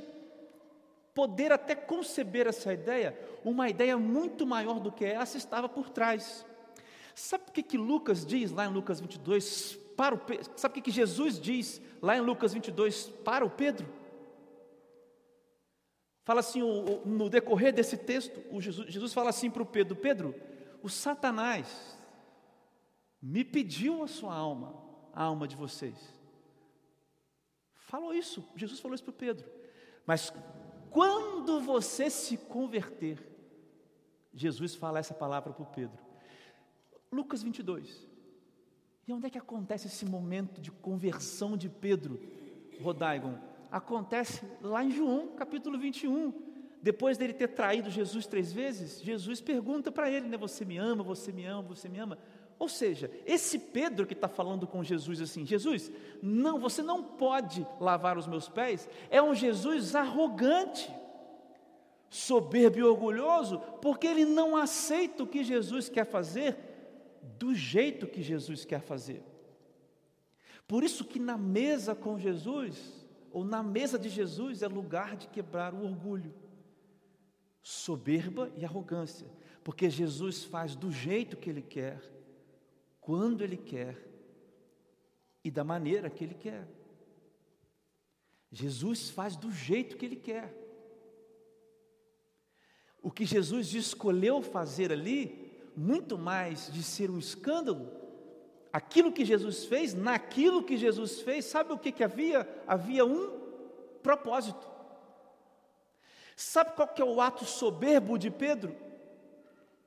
poder 1.15 1.53
até 1.53 1.75
conceber 1.75 2.47
essa 2.47 2.73
ideia, 2.73 3.19
uma 3.45 3.69
ideia 3.69 3.97
muito 3.97 4.47
maior 4.47 4.81
do 4.81 4.91
que 4.91 5.05
essa 5.05 5.37
estava 5.37 5.69
por 5.69 5.91
trás. 5.91 6.45
Sabe 7.15 7.45
o 7.49 7.53
que, 7.53 7.63
que 7.63 7.79
Lucas 7.79 8.27
diz 8.27 8.51
lá 8.51 8.67
em 8.67 8.73
Lucas 8.73 9.01
22 9.01 9.79
para 9.97 10.15
o 10.15 10.19
Pedro? 10.19 10.51
Sabe 10.57 10.73
o 10.73 10.75
que, 10.75 10.81
que 10.81 10.91
Jesus 10.91 11.41
diz 11.41 11.81
lá 12.03 12.17
em 12.17 12.21
Lucas 12.21 12.53
22 12.53 13.09
para 13.25 13.45
o 13.45 13.51
Pedro? 13.51 13.87
Fala 16.25 16.41
assim, 16.41 16.61
no 17.05 17.29
decorrer 17.29 17.73
desse 17.73 17.99
texto, 17.99 18.41
Jesus, 18.61 18.91
Jesus 18.91 19.13
fala 19.13 19.29
assim 19.29 19.51
para 19.51 19.63
o 19.63 19.67
Pedro: 19.67 19.95
Pedro, 19.95 20.35
o 20.83 20.89
Satanás 20.89 21.99
me 23.21 23.45
pediu 23.45 24.03
a 24.03 24.09
sua 24.09 24.35
alma, 24.35 24.75
a 25.13 25.23
alma 25.23 25.47
de 25.47 25.55
vocês. 25.55 25.97
Falou 27.75 28.15
isso, 28.15 28.43
Jesus 28.57 28.81
falou 28.81 28.95
isso 28.95 29.05
para 29.05 29.11
o 29.11 29.15
Pedro. 29.15 29.49
Mas 30.07 30.33
quando 30.91 31.61
você 31.61 32.09
se 32.09 32.39
converter, 32.39 33.19
Jesus 34.33 34.75
fala 34.75 34.99
essa 34.99 35.15
palavra 35.15 35.53
para 35.53 35.63
o 35.63 35.67
Pedro. 35.67 36.03
Lucas 37.13 37.43
22. 37.43 38.09
E 39.07 39.13
onde 39.13 39.27
é 39.27 39.31
que 39.31 39.39
acontece 39.39 39.87
esse 39.87 40.07
momento 40.07 40.61
de 40.61 40.71
conversão 40.71 41.57
de 41.57 41.69
Pedro, 41.69 42.19
Rodaigon? 42.81 43.39
Acontece 43.75 44.41
lá 44.63 44.85
em 44.85 44.93
João, 44.93 45.27
capítulo 45.37 45.77
21. 45.77 46.33
Depois 46.81 47.19
dele 47.19 47.33
ter 47.33 47.49
traído 47.49 47.91
Jesus 47.91 48.25
três 48.25 48.53
vezes, 48.53 49.03
Jesus 49.03 49.41
pergunta 49.41 49.91
para 49.91 50.09
ele, 50.09 50.29
né? 50.29 50.37
Você 50.37 50.65
me 50.65 50.77
ama, 50.79 51.03
você 51.03 51.33
me 51.33 51.45
ama, 51.45 51.63
você 51.63 51.89
me 51.89 51.99
ama. 51.99 52.17
Ou 52.57 52.69
seja, 52.69 53.11
esse 53.27 53.59
Pedro 53.59 54.07
que 54.07 54.15
está 54.15 54.29
falando 54.29 54.65
com 54.65 54.85
Jesus 54.85 55.21
assim, 55.21 55.45
Jesus, 55.45 55.91
não, 56.23 56.57
você 56.61 56.85
não 56.85 57.03
pode 57.03 57.67
lavar 57.81 58.17
os 58.17 58.29
meus 58.29 58.49
pés, 58.49 58.89
é 59.11 59.21
um 59.21 59.35
Jesus 59.35 59.97
arrogante, 59.97 60.89
soberbo 62.09 62.79
e 62.79 62.85
orgulhoso, 62.85 63.59
porque 63.83 64.07
ele 64.07 64.25
não 64.25 64.57
aceita 64.57 65.25
o 65.25 65.27
que 65.27 65.43
Jesus 65.43 65.89
quer 65.89 66.07
fazer 66.07 66.57
do 67.41 67.53
jeito 67.53 68.07
que 68.07 68.23
Jesus 68.23 68.65
quer 68.65 68.83
fazer. 68.83 69.21
Por 70.69 70.85
isso 70.85 71.05
que 71.05 71.19
na 71.19 71.37
mesa 71.37 71.93
com 71.93 72.17
Jesus, 72.17 73.04
ou 73.35 73.43
na 73.43 73.65
mesa 73.65 73.99
de 73.99 74.09
Jesus, 74.09 74.63
é 74.63 74.69
lugar 74.69 75.17
de 75.17 75.27
quebrar 75.27 75.75
o 75.75 75.83
orgulho, 75.83 76.33
soberba 77.61 78.49
e 78.57 78.65
arrogância, 78.65 79.27
porque 79.65 79.91
Jesus 79.91 80.45
faz 80.45 80.77
do 80.77 80.93
jeito 80.93 81.37
que 81.37 81.51
Ele 81.51 81.61
quer, 81.61 82.01
quando 83.01 83.43
Ele 83.43 83.57
quer 83.57 83.99
e 85.43 85.51
da 85.51 85.65
maneira 85.65 86.09
que 86.09 86.23
Ele 86.23 86.37
quer. 86.37 86.65
Jesus 88.53 89.11
faz 89.11 89.35
do 89.35 89.51
jeito 89.51 89.97
que 89.97 90.07
Ele 90.07 90.15
quer. 90.15 90.55
O 93.03 93.11
que 93.11 93.25
Jesus 93.25 93.75
escolheu 93.75 94.43
fazer 94.43 94.93
ali, 94.93 95.61
muito 95.77 96.17
mais 96.17 96.73
de 96.73 96.85
ser 96.85 97.11
um 97.11 97.19
escândalo, 97.19 98.04
aquilo 98.75 99.13
que 99.13 99.25
Jesus 99.25 99.67
fez, 99.67 99.95
naquilo 99.95 100.61
que 100.61 100.77
Jesus 100.77 101.21
fez, 101.21 101.45
sabe 101.45 101.73
o 101.73 101.79
que, 101.79 101.93
que 101.93 102.03
havia? 102.03 102.45
Havia 102.67 103.07
um 103.07 103.39
propósito. 104.03 104.69
Sabe 106.35 106.73
qual 106.73 106.89
que 106.89 107.01
é 107.01 107.05
o 107.05 107.21
ato 107.21 107.45
soberbo 107.45 108.19
de 108.19 108.33
Pedro? 108.33 108.75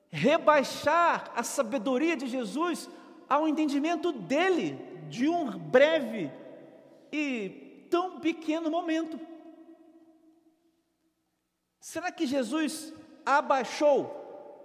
Rebaixar 0.08 1.30
a 1.36 1.42
sabedoria 1.42 2.16
de 2.16 2.26
Jesus 2.26 2.88
ao 3.28 3.46
entendimento 3.46 4.10
dele 4.10 4.78
de 5.10 5.28
um 5.28 5.50
breve 5.50 6.32
e 7.12 7.86
tão 7.90 8.18
pequeno 8.20 8.70
momento. 8.70 9.20
Será 11.78 12.10
que 12.10 12.26
Jesus 12.26 12.94
abaixou, 13.26 14.17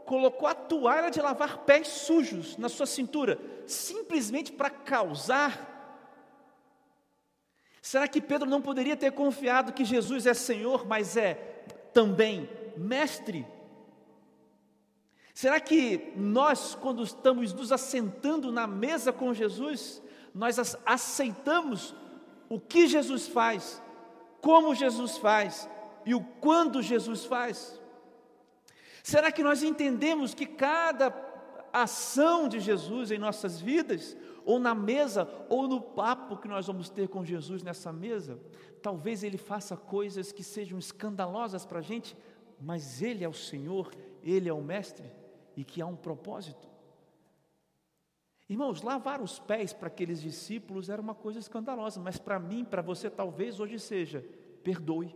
colocou 0.06 0.48
a 0.48 0.54
toalha 0.54 1.10
de 1.10 1.22
lavar 1.22 1.60
pés 1.60 1.88
sujos 1.88 2.58
na 2.58 2.70
sua 2.70 2.86
cintura, 2.86 3.40
simplesmente 3.66 4.52
para 4.52 4.70
causar? 4.70 5.72
Será 7.82 8.08
que 8.08 8.22
Pedro 8.22 8.50
não 8.50 8.62
poderia 8.62 8.96
ter 8.96 9.12
confiado 9.12 9.74
que 9.74 9.84
Jesus 9.84 10.26
é 10.26 10.34
Senhor, 10.34 10.88
mas 10.88 11.18
é 11.18 11.34
também 11.94 12.50
Mestre? 12.78 13.46
Será 15.34 15.60
que 15.60 16.14
nós, 16.16 16.76
quando 16.76 17.04
estamos 17.04 17.52
nos 17.54 17.72
assentando 17.72 18.52
na 18.52 18.68
mesa 18.68 19.12
com 19.12 19.34
Jesus, 19.34 20.02
nós 20.34 20.58
aceitamos 20.86 21.96
o 22.48 22.60
que 22.60 22.88
Jesus 22.88 23.28
faz, 23.28 23.82
como 24.42 24.76
Jesus 24.76 25.18
faz 25.18 25.68
e 26.06 26.14
o 26.14 26.22
quando 26.22 26.82
Jesus 26.82 27.26
faz? 27.26 27.82
Será 29.04 29.32
que 29.32 29.44
nós 29.44 29.62
entendemos 29.62 30.34
que 30.34 30.48
cada 30.48 31.14
ação 31.72 32.48
de 32.48 32.60
Jesus 32.60 33.12
em 33.12 33.20
nossas 33.20 33.62
vidas, 33.62 34.18
ou 34.46 34.58
na 34.58 34.74
mesa, 34.74 35.30
ou 35.50 35.68
no 35.68 35.80
papo 35.80 36.38
que 36.38 36.48
nós 36.48 36.66
vamos 36.66 36.90
ter 36.90 37.08
com 37.08 37.24
Jesus 37.24 37.62
nessa 37.62 37.94
mesa, 37.94 38.40
talvez 38.82 39.24
Ele 39.24 39.38
faça 39.38 39.78
coisas 39.78 40.32
que 40.32 40.44
sejam 40.44 40.80
escandalosas 40.80 41.66
para 41.66 41.80
a 41.80 41.84
gente, 41.84 42.18
mas 42.60 43.02
Ele 43.02 43.24
é 43.24 43.30
o 43.30 43.34
Senhor, 43.34 43.92
Ele 44.24 44.50
é 44.50 44.54
o 44.54 44.62
Mestre? 44.62 45.12
e 45.56 45.64
que 45.64 45.82
há 45.82 45.86
um 45.86 45.96
propósito. 45.96 46.68
Irmãos, 48.50 48.82
lavar 48.82 49.22
os 49.22 49.40
pés 49.40 49.74
para 49.74 49.88
aqueles 49.88 50.22
discípulos 50.22 50.90
era 50.90 51.02
uma 51.02 51.16
coisa 51.16 51.40
escandalosa, 51.40 52.00
mas 52.00 52.18
para 52.18 52.40
mim, 52.40 52.66
para 52.66 52.82
você, 52.82 53.10
talvez 53.10 53.60
hoje 53.60 53.80
seja: 53.80 54.24
perdoe. 54.64 55.16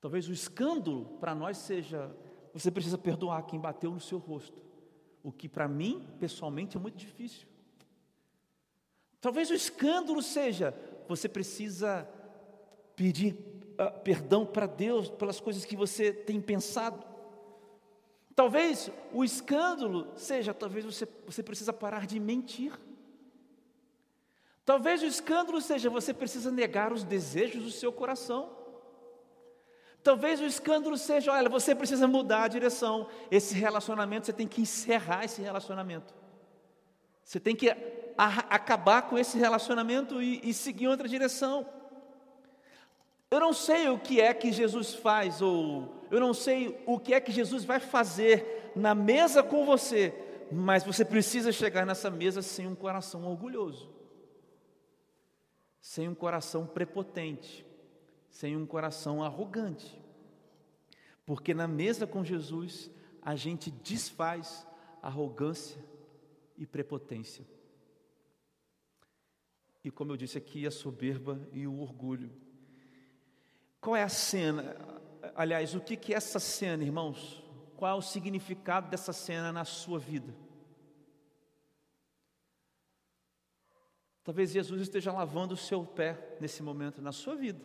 Talvez 0.00 0.28
o 0.28 0.32
escândalo 0.32 1.16
para 1.20 1.34
nós 1.34 1.58
seja: 1.58 2.14
você 2.52 2.70
precisa 2.70 2.96
perdoar 2.96 3.42
quem 3.46 3.58
bateu 3.58 3.90
no 3.90 4.00
seu 4.00 4.18
rosto, 4.18 4.62
o 5.22 5.32
que 5.32 5.48
para 5.48 5.66
mim, 5.66 6.06
pessoalmente, 6.20 6.76
é 6.76 6.80
muito 6.80 6.96
difícil. 6.96 7.48
Talvez 9.20 9.50
o 9.50 9.54
escândalo 9.54 10.22
seja: 10.22 10.74
você 11.08 11.28
precisa 11.28 12.08
pedir 12.94 13.34
uh, 13.34 14.00
perdão 14.02 14.44
para 14.44 14.66
Deus 14.66 15.08
pelas 15.08 15.40
coisas 15.40 15.64
que 15.64 15.76
você 15.76 16.12
tem 16.12 16.40
pensado. 16.40 17.06
Talvez 18.34 18.88
o 19.12 19.24
escândalo 19.24 20.12
seja, 20.16 20.54
talvez 20.54 20.84
você, 20.84 21.08
você 21.26 21.42
precisa 21.42 21.72
parar 21.72 22.06
de 22.06 22.20
mentir. 22.20 22.72
Talvez 24.64 25.02
o 25.02 25.06
escândalo 25.06 25.60
seja, 25.60 25.90
você 25.90 26.14
precisa 26.14 26.50
negar 26.52 26.92
os 26.92 27.02
desejos 27.02 27.64
do 27.64 27.70
seu 27.70 27.92
coração. 27.92 28.57
Talvez 30.08 30.40
o 30.40 30.46
escândalo 30.46 30.96
seja, 30.96 31.30
olha, 31.30 31.50
você 31.50 31.74
precisa 31.74 32.08
mudar 32.08 32.44
a 32.44 32.48
direção. 32.48 33.08
Esse 33.30 33.54
relacionamento, 33.54 34.24
você 34.24 34.32
tem 34.32 34.48
que 34.48 34.62
encerrar 34.62 35.26
esse 35.26 35.42
relacionamento. 35.42 36.14
Você 37.22 37.38
tem 37.38 37.54
que 37.54 37.68
acabar 38.16 39.02
com 39.02 39.18
esse 39.18 39.36
relacionamento 39.36 40.22
e, 40.22 40.40
e 40.48 40.54
seguir 40.54 40.88
outra 40.88 41.06
direção. 41.06 41.68
Eu 43.30 43.38
não 43.38 43.52
sei 43.52 43.90
o 43.90 43.98
que 43.98 44.18
é 44.18 44.32
que 44.32 44.50
Jesus 44.50 44.94
faz, 44.94 45.42
ou 45.42 46.06
eu 46.10 46.18
não 46.18 46.32
sei 46.32 46.82
o 46.86 46.98
que 46.98 47.12
é 47.12 47.20
que 47.20 47.30
Jesus 47.30 47.66
vai 47.66 47.78
fazer 47.78 48.72
na 48.74 48.94
mesa 48.94 49.42
com 49.42 49.66
você, 49.66 50.14
mas 50.50 50.84
você 50.84 51.04
precisa 51.04 51.52
chegar 51.52 51.84
nessa 51.84 52.08
mesa 52.08 52.40
sem 52.40 52.66
um 52.66 52.74
coração 52.74 53.26
orgulhoso, 53.26 53.90
sem 55.82 56.08
um 56.08 56.14
coração 56.14 56.66
prepotente, 56.66 57.66
sem 58.30 58.56
um 58.56 58.64
coração 58.64 59.22
arrogante, 59.22 59.97
porque 61.28 61.52
na 61.52 61.68
mesa 61.68 62.06
com 62.06 62.24
Jesus 62.24 62.90
a 63.20 63.36
gente 63.36 63.70
desfaz 63.70 64.66
arrogância 65.02 65.78
e 66.56 66.64
prepotência. 66.66 67.46
E 69.84 69.90
como 69.90 70.12
eu 70.12 70.16
disse 70.16 70.38
aqui, 70.38 70.66
a 70.66 70.70
soberba 70.70 71.38
e 71.52 71.66
o 71.66 71.80
orgulho. 71.80 72.32
Qual 73.78 73.94
é 73.94 74.02
a 74.02 74.08
cena? 74.08 74.74
Aliás, 75.34 75.74
o 75.74 75.82
que, 75.82 75.98
que 75.98 76.14
é 76.14 76.16
essa 76.16 76.38
cena, 76.38 76.82
irmãos? 76.82 77.44
Qual 77.76 77.90
é 77.90 77.94
o 77.94 78.00
significado 78.00 78.88
dessa 78.88 79.12
cena 79.12 79.52
na 79.52 79.66
sua 79.66 79.98
vida? 79.98 80.34
Talvez 84.24 84.50
Jesus 84.50 84.80
esteja 84.80 85.12
lavando 85.12 85.52
o 85.52 85.58
seu 85.58 85.84
pé 85.84 86.38
nesse 86.40 86.62
momento 86.62 87.02
na 87.02 87.12
sua 87.12 87.36
vida. 87.36 87.62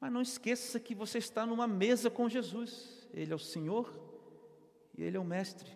Mas 0.00 0.12
não 0.12 0.20
esqueça 0.20 0.78
que 0.78 0.94
você 0.94 1.18
está 1.18 1.46
numa 1.46 1.66
mesa 1.66 2.10
com 2.10 2.28
Jesus. 2.28 3.08
Ele 3.12 3.32
é 3.32 3.36
o 3.36 3.38
Senhor 3.38 3.90
e 4.96 5.02
Ele 5.02 5.16
é 5.16 5.20
o 5.20 5.24
Mestre. 5.24 5.70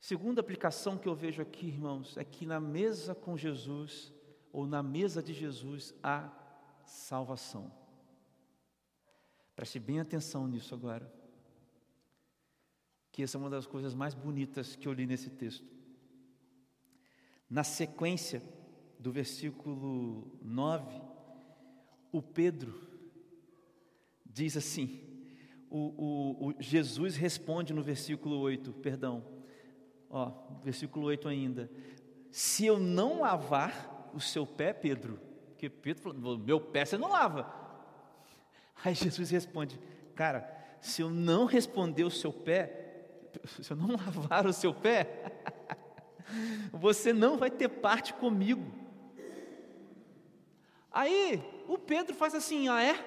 Segunda 0.00 0.40
aplicação 0.40 0.96
que 0.96 1.06
eu 1.06 1.14
vejo 1.14 1.42
aqui, 1.42 1.66
irmãos, 1.66 2.16
é 2.16 2.24
que 2.24 2.46
na 2.46 2.58
mesa 2.58 3.14
com 3.14 3.36
Jesus, 3.36 4.12
ou 4.50 4.66
na 4.66 4.82
mesa 4.82 5.22
de 5.22 5.34
Jesus, 5.34 5.92
há 6.02 6.32
salvação. 6.84 7.70
Preste 9.54 9.78
bem 9.78 10.00
atenção 10.00 10.46
nisso 10.46 10.74
agora. 10.74 11.12
Que 13.12 13.22
essa 13.22 13.36
é 13.36 13.40
uma 13.40 13.50
das 13.50 13.66
coisas 13.66 13.92
mais 13.92 14.14
bonitas 14.14 14.76
que 14.76 14.88
eu 14.88 14.92
li 14.92 15.06
nesse 15.06 15.28
texto. 15.28 15.66
Na 17.50 17.64
sequência 17.64 18.42
do 18.98 19.10
versículo 19.10 20.38
9, 20.40 21.07
o 22.12 22.22
Pedro 22.22 22.80
diz 24.24 24.56
assim: 24.56 25.00
o, 25.70 25.78
o, 25.78 26.48
o 26.48 26.54
Jesus 26.58 27.16
responde 27.16 27.72
no 27.72 27.82
versículo 27.82 28.38
8, 28.38 28.72
perdão, 28.74 29.24
ó, 30.08 30.32
versículo 30.62 31.06
8 31.06 31.28
ainda: 31.28 31.70
Se 32.30 32.66
eu 32.66 32.78
não 32.78 33.20
lavar 33.20 34.10
o 34.14 34.20
seu 34.20 34.46
pé, 34.46 34.72
Pedro, 34.72 35.20
porque 35.48 35.68
Pedro 35.68 36.14
falou: 36.14 36.38
Meu 36.38 36.60
pé 36.60 36.84
você 36.84 36.96
não 36.96 37.08
lava. 37.08 37.52
Aí 38.84 38.94
Jesus 38.94 39.30
responde: 39.30 39.78
Cara, 40.14 40.56
se 40.80 41.02
eu 41.02 41.10
não 41.10 41.44
responder 41.44 42.04
o 42.04 42.10
seu 42.10 42.32
pé, 42.32 43.10
se 43.60 43.70
eu 43.70 43.76
não 43.76 43.88
lavar 43.96 44.46
o 44.46 44.52
seu 44.52 44.72
pé, 44.72 45.42
você 46.72 47.12
não 47.12 47.36
vai 47.36 47.50
ter 47.50 47.68
parte 47.68 48.14
comigo. 48.14 48.87
Aí 50.92 51.42
o 51.66 51.76
Pedro 51.78 52.14
faz 52.14 52.34
assim: 52.34 52.68
Ah, 52.68 52.82
é? 52.82 53.04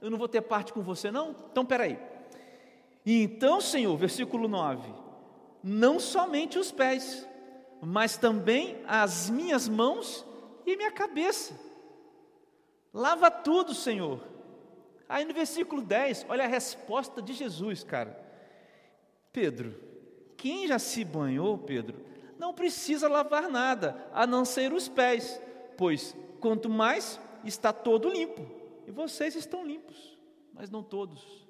Eu 0.00 0.10
não 0.10 0.18
vou 0.18 0.28
ter 0.28 0.42
parte 0.42 0.72
com 0.72 0.82
você, 0.82 1.10
não? 1.10 1.34
Então 1.50 1.64
peraí. 1.64 1.98
Então, 3.04 3.60
Senhor, 3.60 3.96
versículo 3.96 4.48
9: 4.48 4.92
Não 5.62 5.98
somente 5.98 6.58
os 6.58 6.70
pés, 6.70 7.26
mas 7.80 8.16
também 8.16 8.82
as 8.86 9.30
minhas 9.30 9.68
mãos 9.68 10.26
e 10.66 10.76
minha 10.76 10.92
cabeça. 10.92 11.58
Lava 12.92 13.30
tudo, 13.30 13.74
Senhor. 13.74 14.20
Aí 15.08 15.24
no 15.24 15.32
versículo 15.32 15.80
10, 15.80 16.26
olha 16.28 16.44
a 16.44 16.48
resposta 16.48 17.22
de 17.22 17.32
Jesus, 17.32 17.82
cara. 17.82 18.26
Pedro, 19.32 19.74
quem 20.36 20.66
já 20.66 20.78
se 20.78 21.04
banhou, 21.04 21.56
Pedro, 21.56 22.04
não 22.38 22.52
precisa 22.52 23.08
lavar 23.08 23.48
nada, 23.48 24.06
a 24.12 24.26
não 24.26 24.44
ser 24.44 24.72
os 24.72 24.88
pés, 24.88 25.40
pois 25.76 26.14
quanto 26.38 26.68
mais 26.68 27.20
está 27.44 27.72
todo 27.72 28.08
limpo, 28.08 28.46
e 28.86 28.90
vocês 28.90 29.34
estão 29.34 29.66
limpos, 29.66 30.18
mas 30.52 30.70
não 30.70 30.82
todos. 30.82 31.46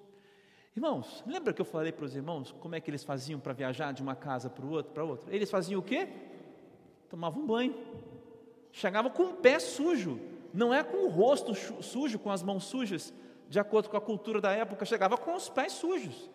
Irmãos, 0.76 1.24
lembra 1.26 1.52
que 1.52 1.60
eu 1.60 1.64
falei 1.64 1.90
para 1.90 2.04
os 2.04 2.14
irmãos 2.14 2.54
como 2.60 2.74
é 2.74 2.80
que 2.80 2.90
eles 2.90 3.02
faziam 3.02 3.40
para 3.40 3.52
viajar 3.52 3.92
de 3.92 4.02
uma 4.02 4.14
casa 4.14 4.48
para 4.48 4.64
o 4.64 4.70
outro, 4.70 4.92
para 4.92 5.04
outra? 5.04 5.34
Eles 5.34 5.50
faziam 5.50 5.80
o 5.80 5.82
quê? 5.82 6.08
Tomavam 7.08 7.44
banho. 7.44 7.74
Chegava 8.70 9.10
com 9.10 9.24
o 9.24 9.34
pé 9.34 9.58
sujo, 9.58 10.20
não 10.52 10.72
é 10.72 10.84
com 10.84 10.98
o 10.98 11.08
rosto 11.08 11.54
sujo, 11.82 12.18
com 12.18 12.30
as 12.30 12.42
mãos 12.42 12.64
sujas, 12.64 13.12
de 13.48 13.58
acordo 13.58 13.88
com 13.88 13.96
a 13.96 14.00
cultura 14.00 14.40
da 14.40 14.52
época, 14.52 14.84
chegava 14.84 15.16
com 15.16 15.34
os 15.34 15.48
pés 15.48 15.72
sujos. 15.72 16.30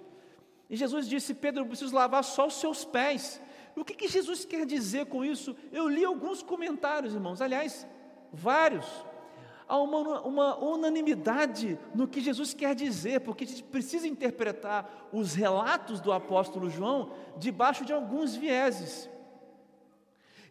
E 0.69 0.75
Jesus 0.75 1.07
disse: 1.07 1.33
Pedro, 1.33 1.61
eu 1.61 1.67
preciso 1.67 1.95
lavar 1.95 2.23
só 2.23 2.47
os 2.47 2.55
seus 2.55 2.83
pés. 2.83 3.41
O 3.75 3.85
que, 3.85 3.93
que 3.93 4.07
Jesus 4.07 4.45
quer 4.45 4.65
dizer 4.65 5.05
com 5.05 5.23
isso? 5.23 5.55
Eu 5.71 5.87
li 5.87 6.03
alguns 6.03 6.43
comentários, 6.43 7.13
irmãos, 7.13 7.41
aliás, 7.41 7.87
vários. 8.33 8.85
Há 9.67 9.77
uma, 9.77 10.21
uma 10.21 10.57
unanimidade 10.57 11.79
no 11.95 12.07
que 12.07 12.19
Jesus 12.19 12.53
quer 12.53 12.75
dizer, 12.75 13.21
porque 13.21 13.43
a 13.43 13.47
gente 13.47 13.63
precisa 13.63 14.07
interpretar 14.07 15.09
os 15.13 15.33
relatos 15.33 16.01
do 16.01 16.11
apóstolo 16.11 16.69
João 16.69 17.13
debaixo 17.37 17.85
de 17.85 17.93
alguns 17.93 18.35
vieses. 18.35 19.09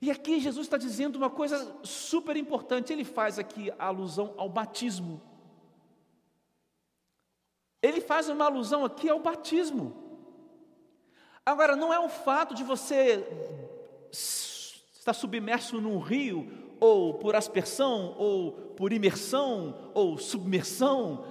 E 0.00 0.10
aqui 0.10 0.40
Jesus 0.40 0.66
está 0.66 0.76
dizendo 0.76 1.16
uma 1.16 1.30
coisa 1.30 1.76
super 1.84 2.36
importante, 2.36 2.92
ele 2.92 3.04
faz 3.04 3.38
aqui 3.38 3.72
alusão 3.78 4.34
ao 4.36 4.48
batismo. 4.48 5.20
Ele 7.80 8.00
faz 8.00 8.28
uma 8.28 8.46
alusão 8.46 8.84
aqui 8.84 9.08
ao 9.08 9.20
batismo. 9.20 9.94
Agora, 11.44 11.76
não 11.76 11.92
é 11.92 11.98
o 11.98 12.08
fato 12.08 12.54
de 12.54 12.62
você 12.62 13.26
estar 14.10 15.12
submerso 15.12 15.80
num 15.80 15.98
rio, 15.98 16.48
ou 16.82 17.14
por 17.14 17.36
aspersão, 17.36 18.12
ou 18.18 18.50
por 18.50 18.92
imersão, 18.92 19.72
ou 19.94 20.18
submersão. 20.18 21.24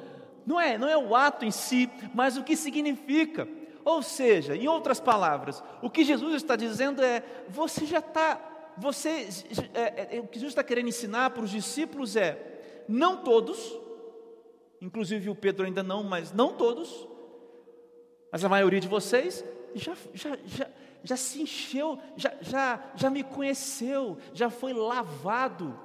Não 0.46 0.58
é, 0.58 0.78
não 0.78 0.88
é 0.88 0.96
o 0.96 1.14
ato 1.14 1.44
em 1.44 1.52
si, 1.52 1.90
mas 2.14 2.38
o 2.38 2.44
que 2.44 2.56
significa. 2.56 3.46
Ou 3.84 4.02
seja, 4.02 4.56
em 4.56 4.70
outras 4.70 5.02
palavras, 5.02 5.62
o 5.82 5.90
que 5.90 6.06
Jesus 6.06 6.36
está 6.36 6.56
dizendo 6.56 7.04
é: 7.04 7.22
você 7.50 7.86
já 7.86 8.00
está 8.00 8.48
você, 8.78 9.28
é, 9.74 10.16
é, 10.16 10.20
o 10.22 10.28
que 10.28 10.40
Jesus 10.40 10.54
está 10.54 10.64
querendo 10.64 10.88
ensinar 10.88 11.32
para 11.32 11.44
os 11.44 11.50
discípulos 11.50 12.16
é: 12.16 12.86
não 12.88 13.18
todos, 13.18 13.78
inclusive 14.80 15.30
o 15.30 15.36
Pedro 15.36 15.66
ainda 15.66 15.84
não, 15.84 16.02
mas 16.02 16.32
não 16.32 16.54
todos, 16.54 17.06
mas 18.32 18.46
a 18.46 18.48
maioria 18.48 18.80
de 18.80 18.88
vocês 18.88 19.44
já, 19.76 19.98
já, 20.14 20.38
já, 20.46 20.71
já 21.04 21.18
se 21.18 21.42
encheu, 21.42 22.00
já, 22.16 22.34
já, 22.42 22.92
já 22.96 23.10
me 23.10 23.24
conheceu, 23.24 24.18
já 24.34 24.50
foi 24.50 24.74
lavado, 24.74 25.78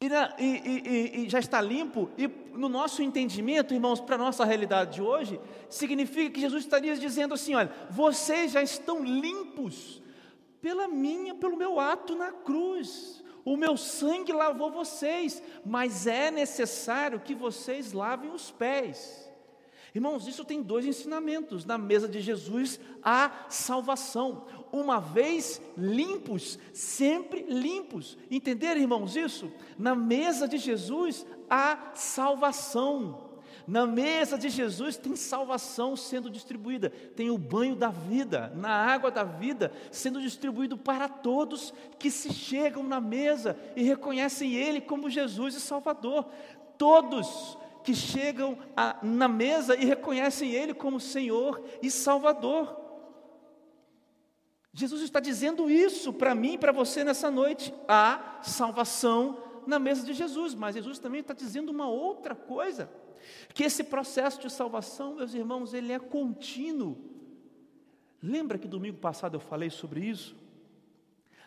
e, 0.00 0.08
na, 0.08 0.32
e, 0.38 0.44
e, 0.44 1.24
e, 1.24 1.28
já 1.28 1.40
está 1.40 1.60
limpo, 1.60 2.08
e 2.16 2.28
no 2.56 2.68
nosso 2.68 3.02
entendimento, 3.02 3.74
irmãos, 3.74 4.00
para 4.00 4.14
a 4.14 4.18
nossa 4.18 4.44
realidade 4.44 4.94
de 4.94 5.02
hoje, 5.02 5.40
significa 5.68 6.30
que 6.30 6.40
Jesus 6.40 6.62
estaria 6.62 6.96
dizendo 6.96 7.34
assim: 7.34 7.56
olha, 7.56 7.72
vocês 7.90 8.52
já 8.52 8.62
estão 8.62 9.02
limpos, 9.02 10.00
pela 10.60 10.86
minha, 10.86 11.34
pelo 11.34 11.56
meu 11.56 11.80
ato 11.80 12.14
na 12.14 12.30
cruz. 12.30 13.24
O 13.44 13.56
meu 13.56 13.76
sangue 13.76 14.30
lavou 14.30 14.70
vocês, 14.70 15.42
mas 15.64 16.06
é 16.06 16.30
necessário 16.30 17.18
que 17.18 17.34
vocês 17.34 17.92
lavem 17.92 18.30
os 18.30 18.50
pés. 18.50 19.27
Irmãos, 19.98 20.28
isso 20.28 20.44
tem 20.44 20.62
dois 20.62 20.86
ensinamentos. 20.86 21.64
Na 21.64 21.76
mesa 21.76 22.06
de 22.06 22.20
Jesus 22.20 22.78
há 23.02 23.32
salvação. 23.48 24.46
Uma 24.70 25.00
vez 25.00 25.60
limpos, 25.76 26.56
sempre 26.72 27.42
limpos. 27.42 28.16
Entenderam, 28.30 28.80
irmãos, 28.80 29.16
isso? 29.16 29.50
Na 29.76 29.96
mesa 29.96 30.46
de 30.46 30.56
Jesus 30.56 31.26
há 31.50 31.90
salvação. 31.94 33.28
Na 33.66 33.88
mesa 33.88 34.38
de 34.38 34.48
Jesus 34.48 34.96
tem 34.96 35.16
salvação 35.16 35.96
sendo 35.96 36.30
distribuída, 36.30 36.90
tem 37.16 37.28
o 37.28 37.36
banho 37.36 37.74
da 37.74 37.88
vida, 37.88 38.52
na 38.54 38.70
água 38.70 39.10
da 39.10 39.24
vida, 39.24 39.72
sendo 39.90 40.22
distribuído 40.22 40.78
para 40.78 41.08
todos 41.08 41.74
que 41.98 42.08
se 42.08 42.32
chegam 42.32 42.84
na 42.84 43.00
mesa 43.00 43.58
e 43.74 43.82
reconhecem 43.82 44.54
Ele 44.54 44.80
como 44.80 45.10
Jesus 45.10 45.56
e 45.56 45.60
Salvador. 45.60 46.24
Todos 46.78 47.58
que 47.88 47.94
chegam 47.94 48.58
a, 48.76 48.98
na 49.02 49.26
mesa 49.26 49.74
e 49.74 49.82
reconhecem 49.82 50.52
Ele 50.52 50.74
como 50.74 51.00
Senhor 51.00 51.64
e 51.80 51.90
Salvador. 51.90 52.78
Jesus 54.74 55.00
está 55.00 55.18
dizendo 55.20 55.70
isso 55.70 56.12
para 56.12 56.34
mim 56.34 56.52
e 56.52 56.58
para 56.58 56.70
você 56.70 57.02
nessa 57.02 57.30
noite. 57.30 57.72
Há 57.88 58.40
salvação 58.42 59.42
na 59.66 59.78
mesa 59.78 60.04
de 60.04 60.12
Jesus, 60.12 60.54
mas 60.54 60.74
Jesus 60.74 60.98
também 60.98 61.22
está 61.22 61.32
dizendo 61.32 61.70
uma 61.70 61.88
outra 61.88 62.34
coisa: 62.34 62.90
que 63.54 63.64
esse 63.64 63.82
processo 63.82 64.38
de 64.38 64.52
salvação, 64.52 65.14
meus 65.14 65.32
irmãos, 65.32 65.72
ele 65.72 65.90
é 65.90 65.98
contínuo. 65.98 66.98
Lembra 68.22 68.58
que 68.58 68.68
domingo 68.68 68.98
passado 68.98 69.34
eu 69.34 69.40
falei 69.40 69.70
sobre 69.70 70.00
isso? 70.00 70.36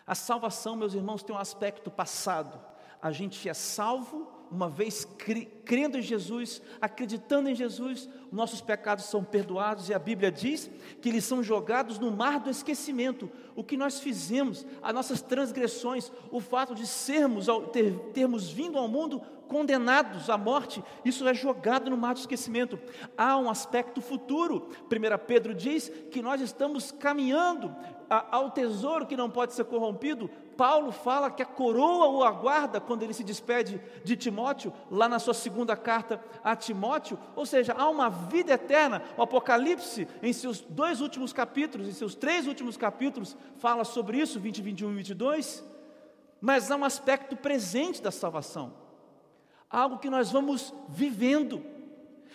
A 0.04 0.16
salvação, 0.16 0.74
meus 0.74 0.92
irmãos, 0.92 1.22
tem 1.22 1.36
um 1.36 1.38
aspecto 1.38 1.88
passado. 1.88 2.60
A 3.00 3.12
gente 3.12 3.48
é 3.48 3.54
salvo 3.54 4.41
uma 4.52 4.68
vez 4.68 5.08
crendo 5.64 5.96
em 5.96 6.02
Jesus, 6.02 6.60
acreditando 6.80 7.48
em 7.48 7.54
Jesus, 7.54 8.08
nossos 8.30 8.60
pecados 8.60 9.06
são 9.06 9.24
perdoados 9.24 9.88
e 9.88 9.94
a 9.94 9.98
Bíblia 9.98 10.30
diz 10.30 10.70
que 11.00 11.08
eles 11.08 11.24
são 11.24 11.42
jogados 11.42 11.98
no 11.98 12.10
mar 12.10 12.38
do 12.38 12.50
esquecimento. 12.50 13.30
O 13.56 13.64
que 13.64 13.76
nós 13.76 13.98
fizemos, 13.98 14.66
as 14.82 14.94
nossas 14.94 15.22
transgressões, 15.22 16.12
o 16.30 16.38
fato 16.38 16.74
de 16.74 16.86
sermos, 16.86 17.46
ter, 17.72 17.98
termos 18.12 18.50
vindo 18.50 18.76
ao 18.76 18.86
mundo 18.86 19.22
condenados 19.48 20.30
à 20.30 20.38
morte, 20.38 20.82
isso 21.04 21.26
é 21.26 21.34
jogado 21.34 21.90
no 21.90 21.96
mar 21.96 22.14
do 22.14 22.20
esquecimento. 22.20 22.78
Há 23.16 23.36
um 23.38 23.50
aspecto 23.50 24.00
futuro. 24.00 24.68
1 24.84 25.26
Pedro 25.26 25.54
diz 25.54 25.90
que 26.10 26.22
nós 26.22 26.40
estamos 26.40 26.90
caminhando 26.90 27.74
ao 28.08 28.50
tesouro 28.50 29.06
que 29.06 29.16
não 29.16 29.30
pode 29.30 29.54
ser 29.54 29.64
corrompido, 29.64 30.30
Paulo 30.56 30.92
fala 30.92 31.30
que 31.30 31.42
a 31.42 31.46
coroa 31.46 32.08
o 32.08 32.24
aguarda 32.24 32.80
quando 32.80 33.02
ele 33.02 33.12
se 33.12 33.24
despede 33.24 33.80
de 34.04 34.16
Timóteo, 34.16 34.72
lá 34.90 35.08
na 35.08 35.18
sua 35.18 35.34
segunda 35.34 35.76
carta 35.76 36.22
a 36.44 36.54
Timóteo, 36.54 37.18
ou 37.34 37.44
seja, 37.44 37.74
há 37.76 37.88
uma 37.88 38.08
vida 38.08 38.52
eterna. 38.52 39.02
O 39.16 39.22
Apocalipse, 39.22 40.06
em 40.22 40.32
seus 40.32 40.60
dois 40.60 41.00
últimos 41.00 41.32
capítulos, 41.32 41.88
em 41.88 41.92
seus 41.92 42.14
três 42.14 42.46
últimos 42.46 42.76
capítulos, 42.76 43.36
fala 43.58 43.84
sobre 43.84 44.18
isso, 44.18 44.38
20, 44.38 44.62
21 44.62 44.90
e 44.90 44.94
22. 44.94 45.64
Mas 46.40 46.70
há 46.70 46.76
um 46.76 46.84
aspecto 46.84 47.36
presente 47.36 48.02
da 48.02 48.10
salvação, 48.10 48.72
algo 49.70 49.98
que 49.98 50.10
nós 50.10 50.30
vamos 50.30 50.72
vivendo. 50.88 51.64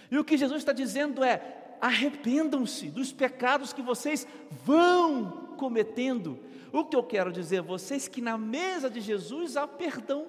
E 0.10 0.18
o 0.18 0.24
que 0.24 0.38
Jesus 0.38 0.60
está 0.60 0.74
dizendo 0.74 1.24
é: 1.24 1.78
arrependam-se 1.82 2.88
dos 2.88 3.12
pecados 3.12 3.74
que 3.74 3.82
vocês 3.82 4.28
vão 4.66 5.47
cometendo. 5.58 6.40
O 6.72 6.86
que 6.86 6.96
eu 6.96 7.04
quero 7.04 7.34
dizer 7.34 7.60
a 7.60 7.64
vocês 7.64 8.08
é 8.08 8.10
que 8.10 8.22
na 8.22 8.38
mesa 8.38 8.90
de 8.90 9.02
Jesus 9.02 9.58
há 9.58 9.68
perdão 9.68 10.28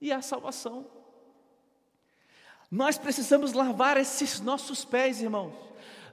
e 0.00 0.12
há 0.12 0.20
salvação. 0.20 0.86
Nós 2.70 2.98
precisamos 2.98 3.52
lavar 3.52 3.96
esses 3.96 4.40
nossos 4.40 4.84
pés, 4.84 5.22
irmãos. 5.22 5.54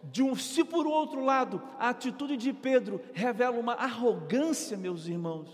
De 0.03 0.23
um, 0.23 0.35
se 0.35 0.63
por 0.63 0.87
outro 0.87 1.23
lado, 1.23 1.61
a 1.77 1.89
atitude 1.89 2.35
de 2.37 2.53
Pedro 2.53 3.01
revela 3.13 3.59
uma 3.59 3.73
arrogância, 3.73 4.75
meus 4.75 5.07
irmãos, 5.07 5.49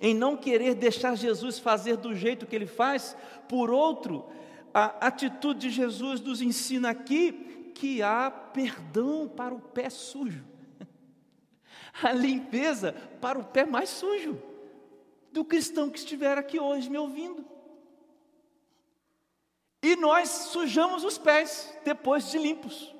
em 0.00 0.12
não 0.12 0.36
querer 0.36 0.74
deixar 0.74 1.14
Jesus 1.14 1.58
fazer 1.58 1.96
do 1.96 2.14
jeito 2.14 2.46
que 2.46 2.56
ele 2.56 2.66
faz, 2.66 3.16
por 3.48 3.70
outro, 3.70 4.24
a 4.72 5.06
atitude 5.06 5.60
de 5.60 5.70
Jesus 5.70 6.20
nos 6.20 6.42
ensina 6.42 6.90
aqui 6.90 7.72
que 7.74 8.02
há 8.02 8.30
perdão 8.30 9.28
para 9.28 9.54
o 9.54 9.60
pé 9.60 9.88
sujo 9.88 10.53
a 12.02 12.12
limpeza 12.12 12.92
para 13.20 13.38
o 13.38 13.44
pé 13.44 13.64
mais 13.64 13.88
sujo 13.88 14.40
do 15.30 15.44
cristão 15.44 15.90
que 15.90 15.98
estiver 15.98 16.38
aqui 16.38 16.58
hoje 16.58 16.90
me 16.90 16.98
ouvindo. 16.98 17.44
E 19.82 19.96
nós 19.96 20.28
sujamos 20.28 21.04
os 21.04 21.18
pés 21.18 21.76
depois 21.84 22.30
de 22.30 22.38
limpos. 22.38 22.94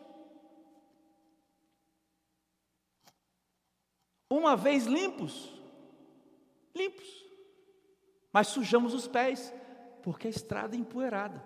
Uma 4.28 4.56
vez 4.56 4.84
limpos, 4.84 5.52
limpos, 6.74 7.24
mas 8.32 8.48
sujamos 8.48 8.92
os 8.92 9.06
pés, 9.06 9.54
porque 10.02 10.26
a 10.26 10.30
estrada 10.30 10.74
é 10.74 10.78
empoeirada. 10.78 11.42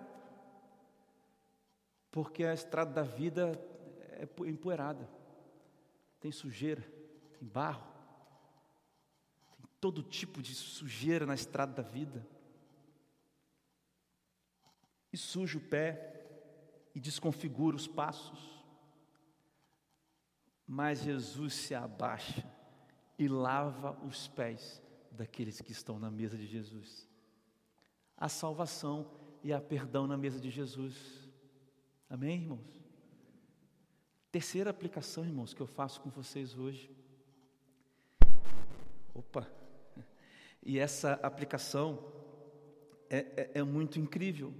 Porque 2.11 2.43
a 2.43 2.53
estrada 2.53 2.91
da 2.91 3.03
vida 3.03 3.51
é 4.13 4.27
empoeirada, 4.47 5.07
tem 6.19 6.31
sujeira 6.31 6.98
tem 7.39 7.47
barro, 7.47 7.87
tem 9.55 9.65
todo 9.79 10.03
tipo 10.03 10.41
de 10.41 10.53
sujeira 10.53 11.25
na 11.25 11.33
estrada 11.33 11.81
da 11.81 11.89
vida. 11.89 12.27
E 15.11 15.17
suja 15.17 15.57
o 15.57 15.61
pé 15.61 16.19
e 16.93 16.99
desconfigura 16.99 17.75
os 17.75 17.87
passos. 17.87 18.63
Mas 20.67 21.01
Jesus 21.01 21.53
se 21.53 21.73
abaixa 21.73 22.45
e 23.17 23.27
lava 23.27 23.97
os 24.05 24.27
pés 24.27 24.81
daqueles 25.11 25.61
que 25.61 25.71
estão 25.71 25.97
na 25.97 26.11
mesa 26.11 26.37
de 26.37 26.45
Jesus. 26.45 27.07
A 28.15 28.29
salvação 28.29 29.09
e 29.43 29.51
a 29.51 29.59
perdão 29.59 30.05
na 30.05 30.17
mesa 30.17 30.39
de 30.39 30.51
Jesus. 30.51 30.95
Amém, 32.09 32.41
irmãos? 32.41 32.79
Terceira 34.31 34.69
aplicação, 34.69 35.25
irmãos, 35.25 35.53
que 35.53 35.61
eu 35.61 35.65
faço 35.65 36.01
com 36.01 36.09
vocês 36.09 36.55
hoje. 36.55 36.98
Opa! 39.19 39.45
E 40.63 40.79
essa 40.79 41.19
aplicação 41.21 41.99
é, 43.09 43.17
é, 43.35 43.51
é 43.55 43.63
muito 43.63 43.99
incrível, 43.99 44.53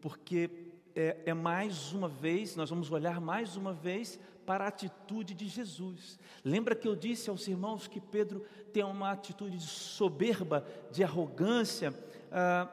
porque 0.00 0.72
é, 0.94 1.18
é, 1.26 1.34
mais 1.34 1.92
uma 1.92 2.08
vez, 2.08 2.56
nós 2.56 2.70
vamos 2.70 2.90
olhar 2.90 3.20
mais 3.20 3.56
uma 3.58 3.74
vez 3.74 4.18
para 4.46 4.64
a 4.64 4.68
atitude 4.68 5.34
de 5.34 5.46
Jesus. 5.46 6.18
Lembra 6.42 6.74
que 6.74 6.88
eu 6.88 6.96
disse 6.96 7.28
aos 7.28 7.46
irmãos 7.46 7.86
que 7.86 8.00
Pedro 8.00 8.40
tem 8.72 8.82
uma 8.82 9.10
atitude 9.10 9.58
de 9.58 9.66
soberba, 9.66 10.66
de 10.90 11.04
arrogância, 11.04 11.92
ah, 12.32 12.70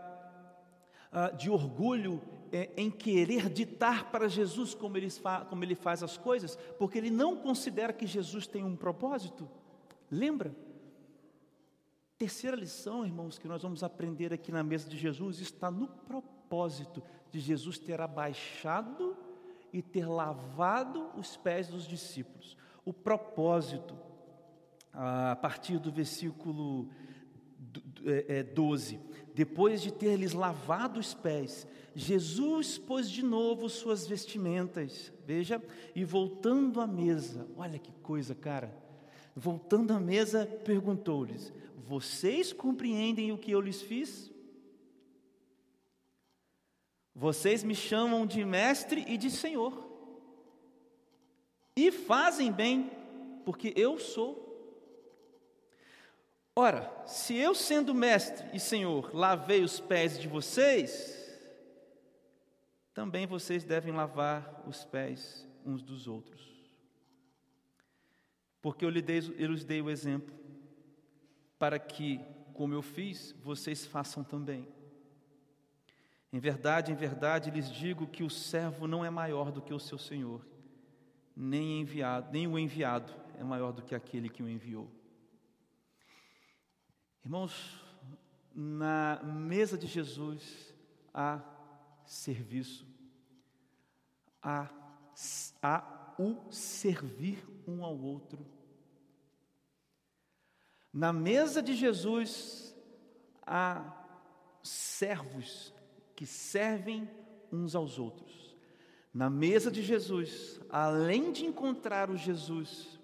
ah, 1.12 1.30
de 1.32 1.50
orgulho 1.50 2.22
é, 2.54 2.70
em 2.78 2.90
querer 2.90 3.50
ditar 3.50 4.12
para 4.12 4.30
Jesus 4.30 4.74
como 4.74 4.96
ele, 4.96 5.10
como 5.50 5.62
ele 5.62 5.76
faz 5.76 6.04
as 6.04 6.16
coisas, 6.16 6.56
porque 6.80 6.98
ele 6.98 7.12
não 7.12 7.36
considera 7.36 7.92
que 7.92 8.08
Jesus 8.08 8.48
tem 8.48 8.64
um 8.64 8.78
propósito. 8.78 9.50
Lembra? 10.10 10.56
Terceira 12.18 12.56
lição, 12.56 13.06
irmãos, 13.06 13.38
que 13.38 13.48
nós 13.48 13.62
vamos 13.62 13.84
aprender 13.84 14.32
aqui 14.32 14.52
na 14.52 14.64
mesa 14.64 14.90
de 14.90 14.98
Jesus 14.98 15.40
está 15.40 15.70
no 15.70 15.88
propósito 15.88 17.04
de 17.32 17.40
Jesus 17.40 17.80
ter 17.80 18.00
abaixado 18.00 19.18
e 19.72 19.82
ter 19.82 20.06
lavado 20.06 21.10
os 21.18 21.36
pés 21.36 21.68
dos 21.68 21.88
discípulos. 21.88 22.56
O 22.86 22.94
propósito, 22.94 23.98
a 24.94 25.36
partir 25.36 25.80
do 25.80 25.92
versículo 25.92 26.88
12: 28.54 28.96
é, 28.96 28.98
é, 28.98 29.02
depois 29.34 29.82
de 29.82 29.92
ter 29.92 30.16
lhes 30.16 30.34
lavado 30.34 31.00
os 31.00 31.16
pés, 31.16 31.68
Jesus 31.96 32.78
pôs 32.78 33.10
de 33.10 33.24
novo 33.24 33.68
suas 33.68 34.06
vestimentas, 34.08 35.12
veja, 35.26 35.62
e 35.96 36.06
voltando 36.06 36.80
à 36.80 36.86
mesa, 36.86 37.48
olha 37.58 37.80
que 37.80 37.92
coisa, 37.94 38.36
cara. 38.36 38.83
Voltando 39.36 39.92
à 39.92 40.00
mesa, 40.00 40.46
perguntou-lhes: 40.64 41.52
vocês 41.78 42.54
compreendem 42.54 43.32
o 43.32 43.38
que 43.38 43.52
eu 43.52 43.60
lhes 43.60 43.82
fiz? 43.82 44.32
Vocês 47.16 47.64
me 47.64 47.76
chamam 47.76 48.26
de 48.26 48.44
mestre 48.44 49.06
e 49.08 49.18
de 49.18 49.30
senhor, 49.30 49.88
e 51.76 51.92
fazem 51.92 52.52
bem, 52.52 52.92
porque 53.46 53.74
eu 53.76 54.00
sou. 54.00 54.42
Ora, 56.56 56.92
se 57.08 57.36
eu, 57.36 57.56
sendo 57.56 57.94
mestre 57.96 58.48
e 58.54 58.60
senhor, 58.60 59.14
lavei 59.16 59.64
os 59.64 59.80
pés 59.80 60.20
de 60.20 60.28
vocês, 60.28 61.20
também 62.94 63.26
vocês 63.26 63.64
devem 63.64 63.92
lavar 63.92 64.64
os 64.68 64.86
pés 64.86 65.48
uns 65.66 65.82
dos 65.82 66.08
outros. 66.08 66.53
Porque 68.64 68.86
eu 68.86 68.90
lhes 68.90 69.66
dei, 69.66 69.82
o 69.82 69.90
exemplo 69.90 70.34
para 71.60 71.78
que, 71.78 72.22
como 72.54 72.74
eu 72.74 72.82
fiz, 72.82 73.36
vocês 73.44 73.86
façam 73.86 74.24
também. 74.24 74.66
Em 76.32 76.40
verdade, 76.40 76.90
em 76.90 76.96
verdade 76.96 77.52
lhes 77.52 77.70
digo 77.70 78.08
que 78.08 78.24
o 78.24 78.30
servo 78.30 78.88
não 78.88 79.04
é 79.04 79.10
maior 79.10 79.52
do 79.52 79.62
que 79.62 79.74
o 79.74 79.80
seu 79.80 79.98
senhor, 79.98 80.48
nem 81.36 81.82
enviado, 81.82 82.32
nem 82.32 82.48
o 82.48 82.58
enviado 82.58 83.14
é 83.38 83.44
maior 83.44 83.74
do 83.74 83.82
que 83.82 83.94
aquele 83.94 84.30
que 84.30 84.42
o 84.42 84.48
enviou. 84.48 84.90
Irmãos, 87.26 87.84
na 88.56 89.22
mesa 89.24 89.78
de 89.78 89.88
Jesus 89.88 90.74
há 91.14 91.42
serviço, 92.06 92.88
há, 94.42 94.70
há 95.62 96.16
o 96.18 96.50
servir 96.50 97.46
um 97.68 97.84
ao 97.84 97.98
outro. 97.98 98.53
Na 100.94 101.12
mesa 101.12 101.62
de 101.62 101.74
Jesus 101.74 102.76
há 103.46 103.84
servos 104.62 105.74
que 106.16 106.26
servem 106.26 107.10
uns 107.52 107.74
aos 107.74 107.98
outros. 107.98 108.56
Na 109.12 109.30
mesa 109.30 109.72
de 109.72 109.82
Jesus, 109.82 110.62
além 110.70 111.32
de 111.32 111.46
encontrar 111.46 112.10
o 112.10 112.18
Jesus 112.18 113.00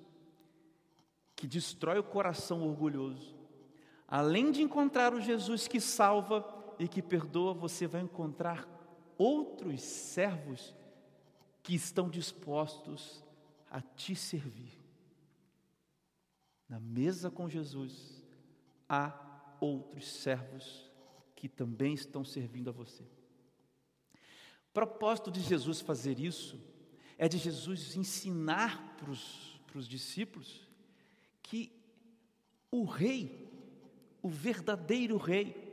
que 1.36 1.48
destrói 1.48 2.00
o 2.00 2.04
coração 2.04 2.68
orgulhoso, 2.68 3.36
além 4.08 4.52
de 4.52 4.62
encontrar 4.62 5.14
o 5.14 5.22
Jesus 5.22 5.68
que 5.68 5.80
salva 5.80 6.46
e 6.78 6.88
que 6.88 7.02
perdoa, 7.02 7.54
você 7.54 7.88
vai 7.88 8.02
encontrar 8.02 8.68
outros 9.18 9.82
servos 9.82 10.76
que 11.62 11.76
estão 11.76 12.10
dispostos 12.10 13.24
a 13.70 13.82
te 13.82 14.16
servir. 14.16 14.79
Na 16.70 16.80
mesa 16.80 17.32
com 17.32 17.50
Jesus, 17.50 18.24
há 18.88 19.12
outros 19.60 20.08
servos 20.08 20.88
que 21.36 21.50
também 21.50 21.96
estão 21.96 22.24
servindo 22.24 22.70
a 22.70 22.74
você. 22.74 23.04
O 24.70 24.72
propósito 24.72 25.32
de 25.32 25.42
Jesus 25.42 25.82
fazer 25.82 26.20
isso 26.20 26.62
é 27.18 27.28
de 27.28 27.40
Jesus 27.40 27.96
ensinar 27.96 28.96
para 28.98 29.10
os, 29.10 29.88
discípulos 29.88 30.68
que 31.42 31.72
o 32.72 32.84
rei, 32.84 33.50
o 34.22 34.30
verdadeiro 34.30 35.18
rei, 35.18 35.68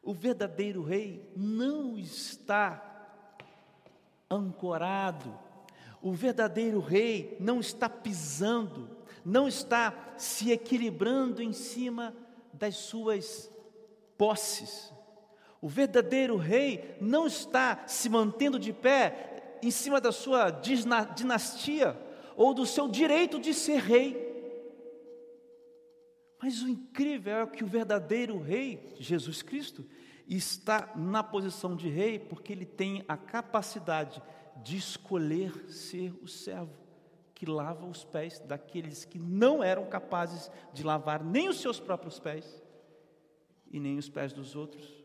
o 0.00 0.14
verdadeiro 0.14 0.82
rei 0.82 1.28
não 1.34 1.98
está 1.98 2.90
ancorado, 4.30 5.36
o 6.00 6.12
verdadeiro 6.12 6.78
rei 6.78 7.36
não 7.40 7.60
está 7.60 7.88
pisando, 7.88 8.93
não 9.24 9.48
está 9.48 10.14
se 10.18 10.50
equilibrando 10.50 11.42
em 11.42 11.52
cima 11.52 12.14
das 12.52 12.76
suas 12.76 13.50
posses. 14.18 14.92
O 15.60 15.68
verdadeiro 15.68 16.36
rei 16.36 16.96
não 17.00 17.26
está 17.26 17.86
se 17.86 18.08
mantendo 18.08 18.58
de 18.58 18.72
pé 18.72 19.58
em 19.62 19.70
cima 19.70 20.00
da 20.00 20.12
sua 20.12 20.50
dinastia 20.50 21.98
ou 22.36 22.52
do 22.52 22.66
seu 22.66 22.86
direito 22.86 23.40
de 23.40 23.54
ser 23.54 23.80
rei. 23.80 24.22
Mas 26.42 26.62
o 26.62 26.68
incrível 26.68 27.38
é 27.38 27.46
que 27.46 27.64
o 27.64 27.66
verdadeiro 27.66 28.38
rei, 28.38 28.94
Jesus 28.98 29.40
Cristo, 29.40 29.86
está 30.28 30.92
na 30.94 31.22
posição 31.22 31.74
de 31.74 31.88
rei 31.88 32.18
porque 32.18 32.52
ele 32.52 32.66
tem 32.66 33.02
a 33.08 33.16
capacidade 33.16 34.22
de 34.62 34.76
escolher 34.76 35.70
ser 35.70 36.12
o 36.22 36.28
servo 36.28 36.83
que 37.44 37.50
lava 37.50 37.84
os 37.84 38.04
pés 38.04 38.40
daqueles 38.40 39.04
que 39.04 39.18
não 39.18 39.62
eram 39.62 39.84
capazes 39.84 40.50
de 40.72 40.82
lavar 40.82 41.22
nem 41.22 41.46
os 41.46 41.60
seus 41.60 41.78
próprios 41.78 42.18
pés 42.18 42.62
e 43.70 43.78
nem 43.78 43.98
os 43.98 44.08
pés 44.08 44.32
dos 44.32 44.56
outros. 44.56 45.04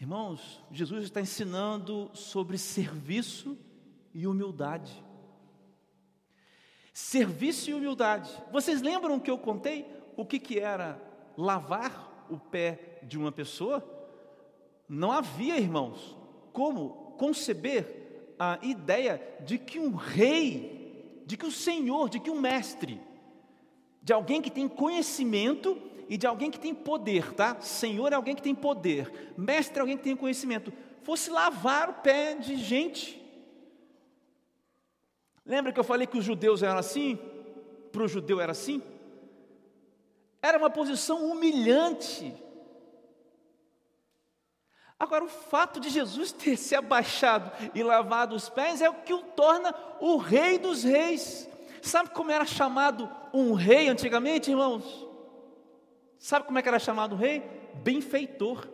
Irmãos, 0.00 0.60
Jesus 0.72 1.04
está 1.04 1.20
ensinando 1.20 2.10
sobre 2.14 2.58
serviço 2.58 3.56
e 4.12 4.26
humildade. 4.26 5.04
Serviço 6.92 7.70
e 7.70 7.74
humildade. 7.74 8.30
Vocês 8.50 8.82
lembram 8.82 9.20
que 9.20 9.30
eu 9.30 9.38
contei 9.38 9.86
o 10.16 10.26
que, 10.26 10.40
que 10.40 10.58
era 10.58 11.00
lavar 11.36 12.26
o 12.28 12.38
pé 12.38 12.98
de 13.04 13.16
uma 13.16 13.30
pessoa? 13.30 13.84
Não 14.88 15.12
havia, 15.12 15.58
irmãos, 15.58 16.16
como 16.52 17.14
conceber 17.16 18.34
a 18.38 18.58
ideia 18.62 19.20
de 19.44 19.58
que 19.58 19.78
um 19.78 19.94
rei, 19.94 20.77
de 21.28 21.36
que 21.36 21.44
o 21.44 21.52
Senhor, 21.52 22.08
de 22.08 22.18
que 22.18 22.30
um 22.30 22.40
mestre, 22.40 22.98
de 24.02 24.14
alguém 24.14 24.40
que 24.40 24.50
tem 24.50 24.66
conhecimento 24.66 25.76
e 26.08 26.16
de 26.16 26.26
alguém 26.26 26.50
que 26.50 26.58
tem 26.58 26.74
poder, 26.74 27.34
tá? 27.34 27.60
Senhor 27.60 28.10
é 28.10 28.16
alguém 28.16 28.34
que 28.34 28.40
tem 28.40 28.54
poder, 28.54 29.34
mestre 29.36 29.76
é 29.76 29.80
alguém 29.82 29.98
que 29.98 30.04
tem 30.04 30.16
conhecimento, 30.16 30.72
fosse 31.02 31.28
lavar 31.28 31.90
o 31.90 31.94
pé 31.96 32.34
de 32.34 32.56
gente. 32.56 33.22
Lembra 35.44 35.70
que 35.70 35.78
eu 35.78 35.84
falei 35.84 36.06
que 36.06 36.16
os 36.16 36.24
judeus 36.24 36.62
eram 36.62 36.78
assim? 36.78 37.18
Para 37.92 38.04
o 38.04 38.08
judeu 38.08 38.40
era 38.40 38.52
assim? 38.52 38.82
Era 40.40 40.56
uma 40.56 40.70
posição 40.70 41.30
humilhante. 41.30 42.34
Agora, 44.98 45.24
o 45.24 45.28
fato 45.28 45.78
de 45.78 45.90
Jesus 45.90 46.32
ter 46.32 46.56
se 46.56 46.74
abaixado 46.74 47.52
e 47.72 47.82
lavado 47.82 48.34
os 48.34 48.48
pés 48.48 48.82
é 48.82 48.90
o 48.90 48.94
que 48.94 49.14
o 49.14 49.22
torna 49.22 49.72
o 50.00 50.16
rei 50.16 50.58
dos 50.58 50.82
reis. 50.82 51.48
Sabe 51.80 52.10
como 52.10 52.32
era 52.32 52.44
chamado 52.44 53.08
um 53.32 53.52
rei 53.52 53.88
antigamente, 53.88 54.50
irmãos? 54.50 55.06
Sabe 56.18 56.46
como 56.46 56.58
é 56.58 56.62
que 56.62 56.68
era 56.68 56.80
chamado 56.80 57.14
um 57.14 57.18
rei? 57.18 57.40
Benfeitor. 57.74 58.68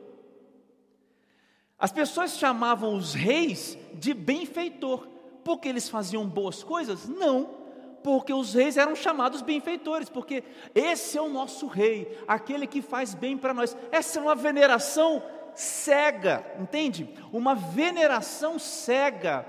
As 1.79 1.93
pessoas 1.93 2.39
chamavam 2.39 2.97
os 2.97 3.13
reis 3.13 3.77
de 3.93 4.15
benfeitor, 4.15 5.07
porque 5.45 5.69
eles 5.69 5.91
faziam 5.91 6.27
boas 6.27 6.63
coisas? 6.63 7.07
Não 7.07 7.63
porque 8.03 8.35
os 8.35 8.53
reis 8.53 8.77
eram 8.77 8.95
chamados 8.95 9.41
benfeitores, 9.41 10.11
porque 10.11 10.45
esse 10.75 11.17
é 11.17 11.23
o 11.23 11.31
nosso 11.31 11.67
rei, 11.67 12.23
aquele 12.29 12.67
que 12.67 12.83
faz 12.83 13.15
bem 13.15 13.35
para 13.35 13.55
nós. 13.55 13.75
Essa 13.91 14.19
é 14.19 14.23
uma 14.23 14.35
veneração 14.35 15.23
cega, 15.55 16.45
entende? 16.59 17.09
Uma 17.33 17.55
veneração 17.55 18.59
cega, 18.59 19.47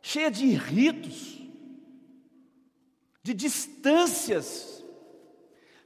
cheia 0.00 0.30
de 0.30 0.46
ritos, 0.48 1.38
de 3.22 3.34
distâncias, 3.34 4.84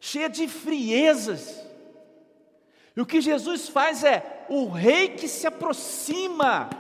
cheia 0.01 0.29
de 0.29 0.47
friezas. 0.47 1.61
E 2.97 3.01
o 3.01 3.07
que 3.07 3.21
Jesus 3.21 3.69
faz 3.69 4.05
é: 4.05 4.47
o 4.49 4.69
rei 4.69 5.09
que 5.09 5.27
se 5.27 5.47
aproxima 5.47 6.71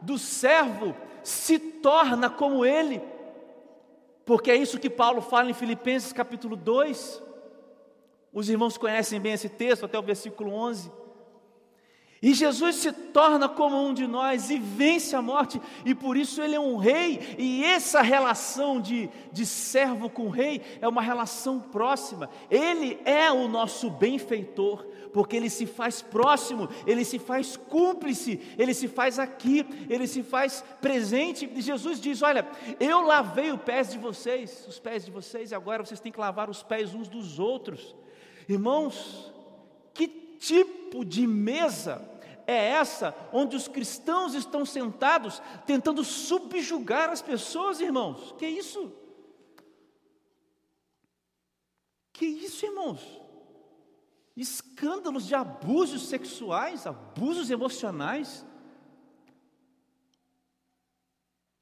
do 0.00 0.18
servo 0.18 0.96
se 1.22 1.58
torna 1.58 2.28
como 2.28 2.64
ele, 2.64 3.00
porque 4.24 4.50
é 4.50 4.56
isso 4.56 4.78
que 4.78 4.90
Paulo 4.90 5.20
fala 5.20 5.50
em 5.50 5.54
Filipenses 5.54 6.12
capítulo 6.12 6.56
2. 6.56 7.22
Os 8.32 8.48
irmãos 8.48 8.78
conhecem 8.78 9.20
bem 9.20 9.34
esse 9.34 9.48
texto, 9.48 9.84
até 9.84 9.98
o 9.98 10.02
versículo 10.02 10.52
11. 10.52 10.90
E 12.22 12.34
Jesus 12.34 12.76
se 12.76 12.92
torna 12.92 13.48
como 13.48 13.84
um 13.84 13.92
de 13.92 14.06
nós 14.06 14.48
e 14.48 14.56
vence 14.56 15.16
a 15.16 15.20
morte, 15.20 15.60
e 15.84 15.92
por 15.92 16.16
isso 16.16 16.40
ele 16.40 16.54
é 16.54 16.60
um 16.60 16.76
rei, 16.76 17.34
e 17.36 17.64
essa 17.64 18.00
relação 18.00 18.80
de, 18.80 19.10
de 19.32 19.44
servo 19.44 20.08
com 20.08 20.28
rei 20.28 20.62
é 20.80 20.86
uma 20.86 21.02
relação 21.02 21.58
próxima. 21.58 22.30
Ele 22.48 22.96
é 23.04 23.32
o 23.32 23.48
nosso 23.48 23.90
benfeitor, 23.90 24.86
porque 25.12 25.34
ele 25.34 25.50
se 25.50 25.66
faz 25.66 26.00
próximo, 26.00 26.68
ele 26.86 27.04
se 27.04 27.18
faz 27.18 27.56
cúmplice, 27.56 28.40
ele 28.56 28.72
se 28.72 28.86
faz 28.86 29.18
aqui, 29.18 29.66
ele 29.90 30.06
se 30.06 30.22
faz 30.22 30.64
presente. 30.80 31.50
E 31.52 31.60
Jesus 31.60 32.00
diz: 32.00 32.22
Olha, 32.22 32.46
eu 32.78 33.02
lavei 33.02 33.50
os 33.50 33.60
pés 33.60 33.90
de 33.90 33.98
vocês, 33.98 34.64
os 34.68 34.78
pés 34.78 35.04
de 35.04 35.10
vocês, 35.10 35.50
e 35.50 35.56
agora 35.56 35.84
vocês 35.84 35.98
têm 35.98 36.12
que 36.12 36.20
lavar 36.20 36.48
os 36.48 36.62
pés 36.62 36.94
uns 36.94 37.08
dos 37.08 37.40
outros. 37.40 37.96
Irmãos, 38.48 39.32
que 39.92 40.06
tipo 40.06 41.04
de 41.04 41.26
mesa 41.26 42.11
é 42.52 42.68
essa 42.68 43.14
onde 43.32 43.56
os 43.56 43.66
cristãos 43.66 44.34
estão 44.34 44.64
sentados 44.64 45.42
tentando 45.66 46.04
subjugar 46.04 47.08
as 47.10 47.22
pessoas, 47.22 47.80
irmãos. 47.80 48.34
Que 48.38 48.46
isso? 48.46 48.92
Que 52.12 52.26
isso, 52.26 52.64
irmãos? 52.66 53.20
Escândalos 54.36 55.26
de 55.26 55.34
abusos 55.34 56.08
sexuais, 56.08 56.86
abusos 56.86 57.50
emocionais. 57.50 58.44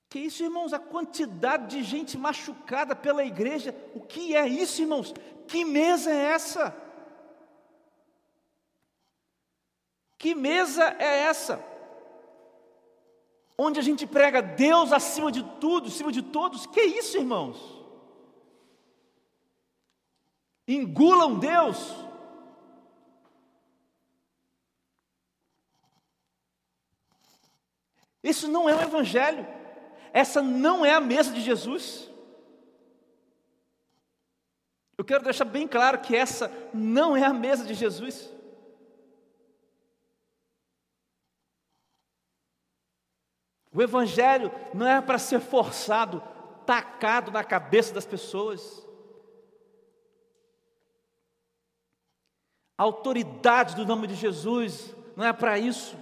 Que 0.09 0.19
isso, 0.19 0.43
irmãos? 0.43 0.73
A 0.73 0.79
quantidade 0.79 1.77
de 1.77 1.83
gente 1.83 2.19
machucada 2.19 2.97
pela 2.97 3.25
igreja. 3.25 3.75
O 3.95 4.01
que 4.01 4.35
é 4.35 4.47
isso, 4.47 4.83
irmãos? 4.83 5.15
Que 5.47 5.65
mesa 5.65 6.11
é 6.11 6.33
essa? 6.33 6.90
Que 10.21 10.35
mesa 10.35 10.85
é 10.99 11.21
essa? 11.21 11.65
Onde 13.57 13.81
a 13.81 13.83
gente 13.83 14.07
prega 14.07 14.43
Deus 14.43 14.93
acima 14.93 15.33
de 15.33 15.43
tudo, 15.59 15.89
acima 15.89 16.13
de 16.13 16.21
todos? 16.21 16.67
Que 16.67 16.83
isso, 16.83 17.17
irmãos? 17.17 17.57
Engulam 20.69 21.39
Deus. 21.39 21.79
Isso 28.23 28.47
não 28.47 28.69
é 28.69 28.75
o 28.75 28.79
um 28.79 28.83
Evangelho. 28.83 29.47
Essa 30.13 30.43
não 30.43 30.85
é 30.85 30.93
a 30.93 31.01
mesa 31.01 31.33
de 31.33 31.41
Jesus. 31.41 32.11
Eu 34.99 35.05
quero 35.05 35.25
deixar 35.25 35.47
bem 35.47 35.67
claro 35.67 36.03
que 36.03 36.15
essa 36.15 36.53
não 36.75 37.17
é 37.17 37.25
a 37.25 37.33
mesa 37.33 37.65
de 37.65 37.73
Jesus. 37.73 38.39
O 43.73 43.81
Evangelho 43.81 44.51
não 44.75 44.87
é 44.87 45.01
para 45.01 45.19
ser 45.19 45.41
forçado, 45.41 46.23
tacado 46.67 47.31
na 47.31 47.45
cabeça 47.45 47.95
das 47.95 48.05
pessoas. 48.05 48.87
A 52.77 52.83
autoridade 52.83 53.77
do 53.77 53.87
nome 53.87 54.07
de 54.07 54.15
Jesus 54.15 54.95
não 55.15 55.25
é 55.25 55.33
para 55.33 55.59
isso. 55.59 55.97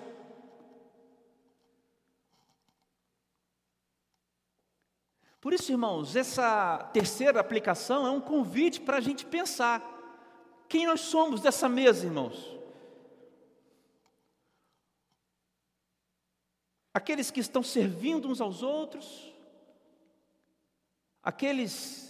Por 5.40 5.52
isso, 5.52 5.70
irmãos, 5.70 6.16
essa 6.16 6.78
terceira 6.92 7.40
aplicação 7.40 8.06
é 8.06 8.10
um 8.10 8.20
convite 8.20 8.80
para 8.80 8.96
a 8.96 9.00
gente 9.00 9.24
pensar 9.24 9.82
quem 10.68 10.86
nós 10.86 11.00
somos 11.00 11.40
dessa 11.40 11.68
mesa, 11.68 12.06
irmãos. 12.06 12.57
Aqueles 16.92 17.30
que 17.30 17.40
estão 17.40 17.62
servindo 17.62 18.28
uns 18.28 18.40
aos 18.40 18.62
outros, 18.62 19.32
aqueles 21.22 22.08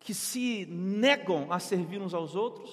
que 0.00 0.14
se 0.14 0.66
negam 0.66 1.52
a 1.52 1.58
servir 1.58 2.00
uns 2.00 2.14
aos 2.14 2.34
outros. 2.34 2.70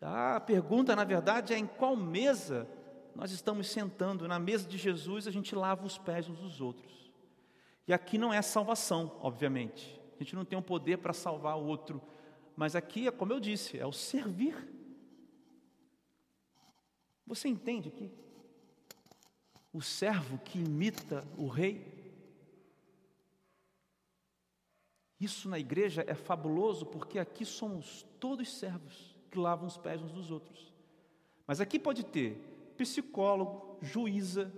A 0.00 0.40
pergunta, 0.40 0.96
na 0.96 1.04
verdade, 1.04 1.54
é 1.54 1.58
em 1.58 1.66
qual 1.66 1.96
mesa 1.96 2.68
nós 3.14 3.30
estamos 3.30 3.68
sentando. 3.68 4.26
Na 4.26 4.38
mesa 4.38 4.68
de 4.68 4.76
Jesus, 4.76 5.26
a 5.26 5.30
gente 5.30 5.54
lava 5.54 5.86
os 5.86 5.98
pés 5.98 6.28
uns 6.28 6.40
dos 6.40 6.60
outros. 6.60 7.12
E 7.86 7.92
aqui 7.92 8.18
não 8.18 8.32
é 8.32 8.40
salvação, 8.42 9.16
obviamente. 9.20 10.00
A 10.16 10.22
gente 10.22 10.34
não 10.34 10.44
tem 10.44 10.56
o 10.56 10.60
um 10.60 10.64
poder 10.64 10.98
para 10.98 11.12
salvar 11.12 11.56
o 11.56 11.64
outro. 11.64 12.00
Mas 12.56 12.76
aqui, 12.76 13.06
é 13.06 13.10
como 13.10 13.32
eu 13.32 13.40
disse, 13.40 13.78
é 13.78 13.86
o 13.86 13.92
servir. 13.92 14.56
Você 17.26 17.48
entende 17.48 17.88
aqui? 17.88 18.10
O 19.72 19.80
servo 19.80 20.38
que 20.38 20.58
imita 20.58 21.26
o 21.36 21.46
rei. 21.46 21.90
Isso 25.18 25.48
na 25.48 25.58
igreja 25.58 26.04
é 26.06 26.14
fabuloso 26.14 26.84
porque 26.84 27.18
aqui 27.18 27.44
somos 27.44 28.04
todos 28.20 28.58
servos 28.58 29.16
que 29.30 29.38
lavam 29.38 29.66
os 29.66 29.78
pés 29.78 30.02
uns 30.02 30.12
dos 30.12 30.30
outros. 30.30 30.72
Mas 31.46 31.60
aqui 31.60 31.78
pode 31.78 32.04
ter 32.04 32.36
psicólogo, 32.76 33.78
juíza, 33.80 34.52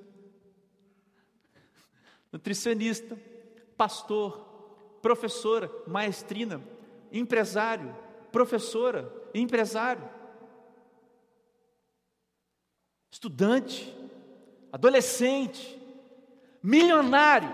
nutricionista, 2.33 3.17
pastor, 3.77 4.41
professora, 5.01 5.71
maestrina, 5.87 6.63
empresário, 7.13 7.95
professora, 8.33 9.13
empresário, 9.33 10.09
estudante, 13.11 13.95
adolescente, 14.75 15.81
milionário, 16.61 17.49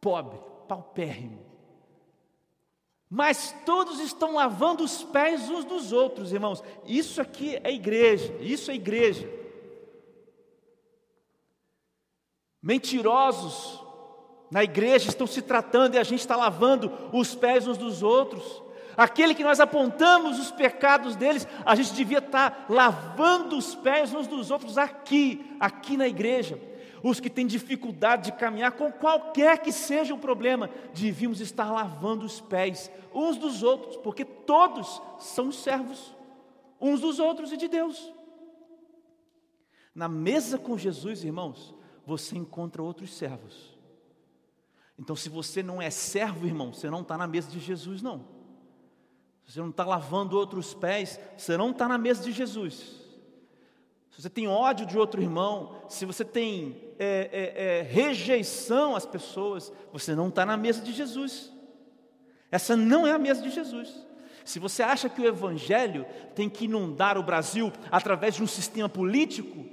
pobre, 0.00 0.38
paupérrimo, 0.68 1.44
mas 3.10 3.52
todos 3.66 3.98
estão 3.98 4.34
lavando 4.34 4.84
os 4.84 5.02
pés 5.02 5.50
uns 5.50 5.64
dos 5.64 5.92
outros, 5.92 6.32
irmãos. 6.32 6.62
Isso 6.86 7.20
aqui 7.20 7.58
é 7.64 7.72
igreja, 7.72 8.32
isso 8.38 8.70
é 8.70 8.74
igreja. 8.76 9.28
Mentirosos 12.62 13.82
na 14.48 14.62
igreja 14.62 15.08
estão 15.08 15.26
se 15.26 15.42
tratando 15.42 15.96
e 15.96 15.98
a 15.98 16.04
gente 16.04 16.20
está 16.20 16.36
lavando 16.36 16.92
os 17.12 17.34
pés 17.34 17.66
uns 17.66 17.76
dos 17.76 18.00
outros. 18.00 18.62
Aquele 19.02 19.34
que 19.34 19.44
nós 19.44 19.60
apontamos 19.60 20.38
os 20.38 20.50
pecados 20.50 21.16
deles, 21.16 21.46
a 21.64 21.74
gente 21.74 21.92
devia 21.92 22.18
estar 22.18 22.66
lavando 22.68 23.56
os 23.56 23.74
pés 23.74 24.14
uns 24.14 24.26
dos 24.26 24.50
outros 24.50 24.78
aqui, 24.78 25.56
aqui 25.58 25.96
na 25.96 26.06
igreja 26.06 26.58
os 27.02 27.18
que 27.18 27.28
têm 27.28 27.46
dificuldade 27.46 28.30
de 28.30 28.38
caminhar, 28.38 28.72
com 28.72 28.92
qualquer 28.92 29.58
que 29.58 29.72
seja 29.72 30.14
o 30.14 30.18
problema, 30.18 30.70
devíamos 30.94 31.40
estar 31.40 31.70
lavando 31.70 32.24
os 32.24 32.40
pés 32.40 32.90
uns 33.12 33.36
dos 33.36 33.62
outros, 33.62 33.96
porque 33.96 34.24
todos 34.24 35.02
são 35.18 35.50
servos 35.50 36.14
uns 36.80 37.00
dos 37.00 37.18
outros 37.18 37.52
e 37.52 37.56
de 37.56 37.68
Deus. 37.68 38.12
Na 39.94 40.08
mesa 40.08 40.58
com 40.58 40.78
Jesus, 40.78 41.22
irmãos, 41.22 41.74
você 42.06 42.36
encontra 42.36 42.82
outros 42.82 43.14
servos. 43.14 43.76
Então, 44.98 45.14
se 45.14 45.28
você 45.28 45.62
não 45.62 45.82
é 45.82 45.90
servo, 45.90 46.46
irmão, 46.46 46.72
você 46.72 46.88
não 46.88 47.02
está 47.02 47.16
na 47.18 47.26
mesa 47.26 47.50
de 47.50 47.60
Jesus, 47.60 48.02
não. 48.02 48.41
Se 49.44 49.52
você 49.52 49.60
não 49.60 49.70
está 49.70 49.84
lavando 49.84 50.36
outros 50.36 50.74
pés, 50.74 51.18
você 51.36 51.56
não 51.56 51.70
está 51.70 51.88
na 51.88 51.98
mesa 51.98 52.22
de 52.22 52.32
Jesus 52.32 53.02
se 54.12 54.20
você 54.20 54.28
tem 54.28 54.46
ódio 54.46 54.84
de 54.84 54.98
outro 54.98 55.22
irmão, 55.22 55.74
se 55.88 56.04
você 56.04 56.22
tem 56.22 56.76
é, 56.98 57.30
é, 57.32 57.78
é, 57.78 57.82
rejeição 57.82 58.94
às 58.94 59.06
pessoas, 59.06 59.72
você 59.90 60.14
não 60.14 60.28
está 60.28 60.44
na 60.44 60.54
mesa 60.54 60.82
de 60.82 60.92
Jesus. 60.92 61.50
Essa 62.50 62.76
não 62.76 63.06
é 63.06 63.12
a 63.12 63.18
mesa 63.18 63.40
de 63.40 63.48
Jesus. 63.48 63.90
Se 64.44 64.58
você 64.58 64.82
acha 64.82 65.08
que 65.08 65.22
o 65.22 65.26
Evangelho 65.26 66.04
tem 66.34 66.50
que 66.50 66.66
inundar 66.66 67.16
o 67.16 67.22
Brasil 67.22 67.72
através 67.90 68.34
de 68.34 68.42
um 68.42 68.46
sistema 68.46 68.88
político, 68.88 69.64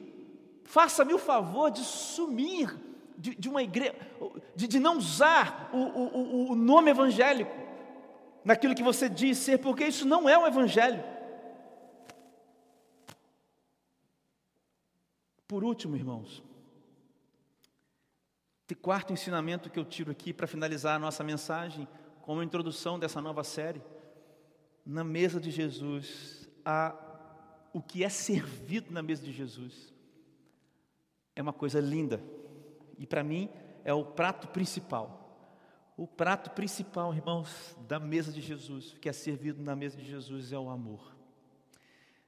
faça-me 0.64 1.14
o 1.14 1.20
favor 1.20 1.70
de 1.70 1.82
sumir 1.82 2.74
de, 3.18 3.36
de 3.36 3.50
uma 3.50 3.62
igreja, 3.62 3.96
de, 4.56 4.70
de 4.70 4.80
não 4.80 4.98
usar 4.98 5.70
o, 5.74 5.78
o, 5.78 6.52
o 6.52 6.56
nome 6.56 6.92
evangélico 6.92 7.52
naquilo 8.44 8.76
que 8.76 8.84
você 8.84 9.10
diz 9.10 9.38
ser, 9.38 9.60
porque 9.60 9.86
isso 9.86 10.06
não 10.06 10.28
é 10.28 10.38
o 10.38 10.48
Evangelho. 10.48 11.04
Por 15.48 15.64
último, 15.64 15.96
irmãos, 15.96 16.44
o 18.72 18.76
quarto 18.76 19.12
ensinamento 19.12 19.70
que 19.70 19.80
eu 19.80 19.86
tiro 19.86 20.12
aqui 20.12 20.32
para 20.32 20.46
finalizar 20.46 20.96
a 20.96 21.00
nossa 21.00 21.24
mensagem, 21.24 21.88
como 22.22 22.44
introdução 22.44 23.00
dessa 23.00 23.20
nova 23.20 23.44
série, 23.44 23.82
na 24.86 25.04
mesa 25.04 25.40
de 25.40 25.50
Jesus, 25.50 26.48
há 26.64 26.96
o 27.74 27.82
que 27.82 28.04
é 28.04 28.10
servido 28.10 28.92
na 28.94 29.02
mesa 29.02 29.24
de 29.24 29.32
Jesus. 29.32 29.94
É 31.36 31.42
uma 31.42 31.54
coisa 31.54 31.80
linda, 31.80 32.22
e 32.98 33.08
para 33.08 33.24
mim 33.24 33.50
é 33.84 33.94
o 33.94 34.06
prato 34.06 34.48
principal. 34.50 35.19
O 36.00 36.08
prato 36.08 36.52
principal, 36.52 37.14
irmãos, 37.14 37.76
da 37.86 38.00
mesa 38.00 38.32
de 38.32 38.40
Jesus, 38.40 38.96
que 39.02 39.10
é 39.10 39.12
servido 39.12 39.62
na 39.62 39.76
mesa 39.76 39.98
de 39.98 40.06
Jesus, 40.06 40.54
é 40.54 40.58
o 40.58 40.70
amor. 40.70 41.14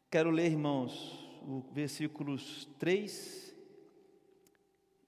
Quero 0.10 0.30
ler, 0.30 0.52
irmãos, 0.52 1.26
o 1.48 1.62
versículos 1.72 2.68
3 2.78 3.56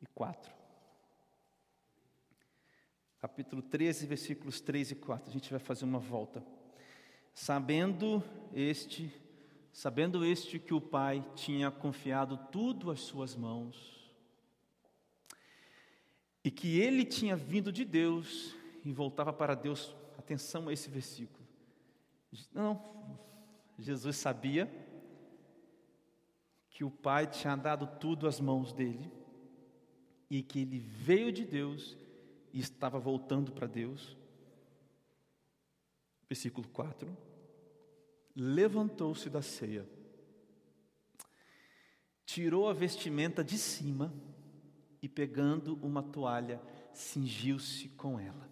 e 0.02 0.06
4. 0.16 0.50
Capítulo 3.20 3.62
13, 3.62 4.06
versículos 4.06 4.62
3 4.62 4.92
e 4.92 4.96
4. 4.96 5.30
A 5.30 5.34
gente 5.34 5.52
vai 5.52 5.60
fazer 5.60 5.84
uma 5.84 6.00
volta. 6.00 6.42
Sabendo 7.34 8.24
este, 8.54 9.12
sabendo 9.74 10.24
este 10.24 10.58
que 10.58 10.74
o 10.74 10.80
Pai 10.80 11.22
tinha 11.36 11.70
confiado 11.70 12.40
tudo 12.50 12.92
às 12.92 13.02
suas 13.02 13.36
mãos, 13.36 14.03
e 16.44 16.52
que 16.52 16.80
ele 16.80 17.06
tinha 17.06 17.36
vindo 17.36 17.72
de 17.72 17.86
Deus 17.86 18.56
e 18.84 18.92
voltava 18.92 19.32
para 19.32 19.56
Deus. 19.56 19.96
Atenção 20.18 20.68
a 20.68 20.74
esse 20.74 20.90
versículo. 20.90 21.48
Não, 22.54 22.84
Jesus 23.80 24.18
sabia 24.18 24.70
que 26.70 26.84
o 26.84 26.92
Pai 26.92 27.28
tinha 27.28 27.56
dado 27.56 27.88
tudo 28.00 28.28
às 28.28 28.40
mãos 28.40 28.74
dele 28.74 29.12
e 30.30 30.42
que 30.42 30.60
ele 30.60 30.80
veio 30.80 31.32
de 31.32 31.46
Deus 31.46 31.96
e 32.52 32.60
estava 32.60 33.00
voltando 33.00 33.52
para 33.52 33.68
Deus. 33.68 34.18
Versículo 36.28 36.68
4. 36.70 37.16
Levantou-se 38.36 39.30
da 39.30 39.44
ceia, 39.44 39.88
tirou 42.26 42.68
a 42.68 42.74
vestimenta 42.74 43.44
de 43.44 43.60
cima 43.60 44.12
e, 45.04 45.10
pegando 45.10 45.78
uma 45.82 46.02
toalha, 46.02 46.62
cingiu-se 46.94 47.90
com 47.90 48.18
ela. 48.18 48.50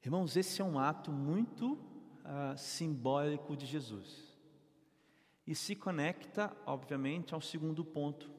Irmãos, 0.00 0.36
esse 0.36 0.62
é 0.62 0.64
um 0.64 0.78
ato 0.78 1.10
muito 1.10 1.72
uh, 1.72 2.56
simbólico 2.56 3.56
de 3.56 3.66
Jesus. 3.66 4.38
E 5.44 5.56
se 5.56 5.74
conecta, 5.74 6.56
obviamente, 6.64 7.34
ao 7.34 7.40
segundo 7.40 7.84
ponto, 7.84 8.30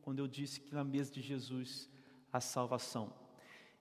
quando 0.00 0.18
eu 0.18 0.26
disse 0.26 0.62
que 0.62 0.74
na 0.74 0.82
mesa 0.82 1.12
de 1.12 1.20
Jesus 1.20 1.90
a 2.32 2.40
salvação. 2.40 3.12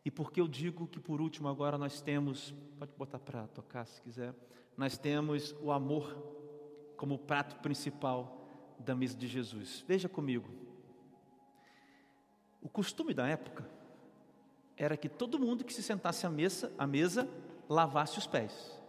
E 0.03 0.12
porque 0.12 0.41
eu 0.41 0.49
digo 0.49 0.88
que 0.88 0.99
por 0.99 1.22
último 1.22 1.47
agora 1.47 1.78
nós 1.78 2.01
temos, 2.01 2.53
pode 2.78 2.91
botar 2.97 3.20
para 3.20 3.47
tocar 3.47 3.86
se 3.86 4.01
quiser, 4.01 4.36
nós 4.76 4.97
temos 4.97 5.55
o 5.62 5.72
amor 5.72 6.14
como 6.97 7.18
prato 7.18 7.55
principal 7.62 8.45
da 8.78 8.93
mesa 8.93 9.16
de 9.16 9.28
Jesus. 9.28 9.86
Veja 9.88 10.09
comigo, 10.09 10.70
O 12.62 12.70
costume 12.70 13.14
da 13.14 13.28
época 13.28 13.68
era 14.78 14.95
que 14.95 15.09
todo 15.09 15.39
mundo 15.39 15.64
que 15.64 15.74
se 15.74 15.84
sentasse 15.84 16.26
à 16.26 16.30
mesa, 16.30 16.72
à 16.78 16.86
mesa 16.86 17.28
lavasse 17.68 18.18
os 18.18 18.28
pés. 18.28 18.80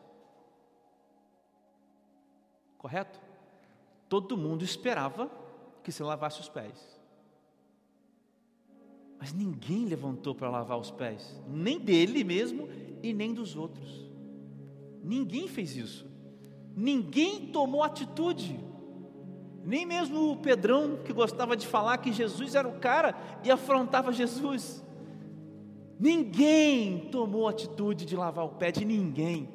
Correto? 2.79 3.21
Todo 4.09 4.37
mundo 4.37 4.65
esperava 4.65 5.31
que 5.83 5.93
se 5.93 6.03
lavasse 6.03 6.41
os 6.41 6.49
pés. 6.49 7.01
Mas 9.19 9.33
ninguém 9.33 9.87
levantou 9.87 10.35
para 10.35 10.51
lavar 10.51 10.79
os 10.79 10.91
pés, 10.91 11.41
nem 11.47 11.79
dele 11.79 12.25
mesmo 12.25 12.69
e 13.03 13.13
nem 13.13 13.33
dos 13.33 13.55
outros. 13.55 14.11
Ninguém 15.03 15.47
fez 15.47 15.77
isso. 15.77 16.11
Ninguém 16.75 17.53
tomou 17.53 17.83
atitude. 17.83 18.59
Nem 19.65 19.87
mesmo 19.87 20.33
o 20.33 20.37
Pedrão, 20.37 20.97
que 21.05 21.13
gostava 21.13 21.57
de 21.57 21.67
falar 21.67 21.99
que 21.99 22.13
Jesus 22.13 22.55
era 22.55 22.67
o 22.67 22.81
cara 22.81 23.15
e 23.45 23.51
afrontava 23.51 24.13
Jesus. 24.13 24.85
Ninguém 25.99 27.09
tomou 27.11 27.47
atitude 27.47 28.05
de 28.05 28.17
lavar 28.17 28.45
o 28.45 28.51
pé 28.51 28.73
de 28.73 28.85
ninguém. 28.85 29.49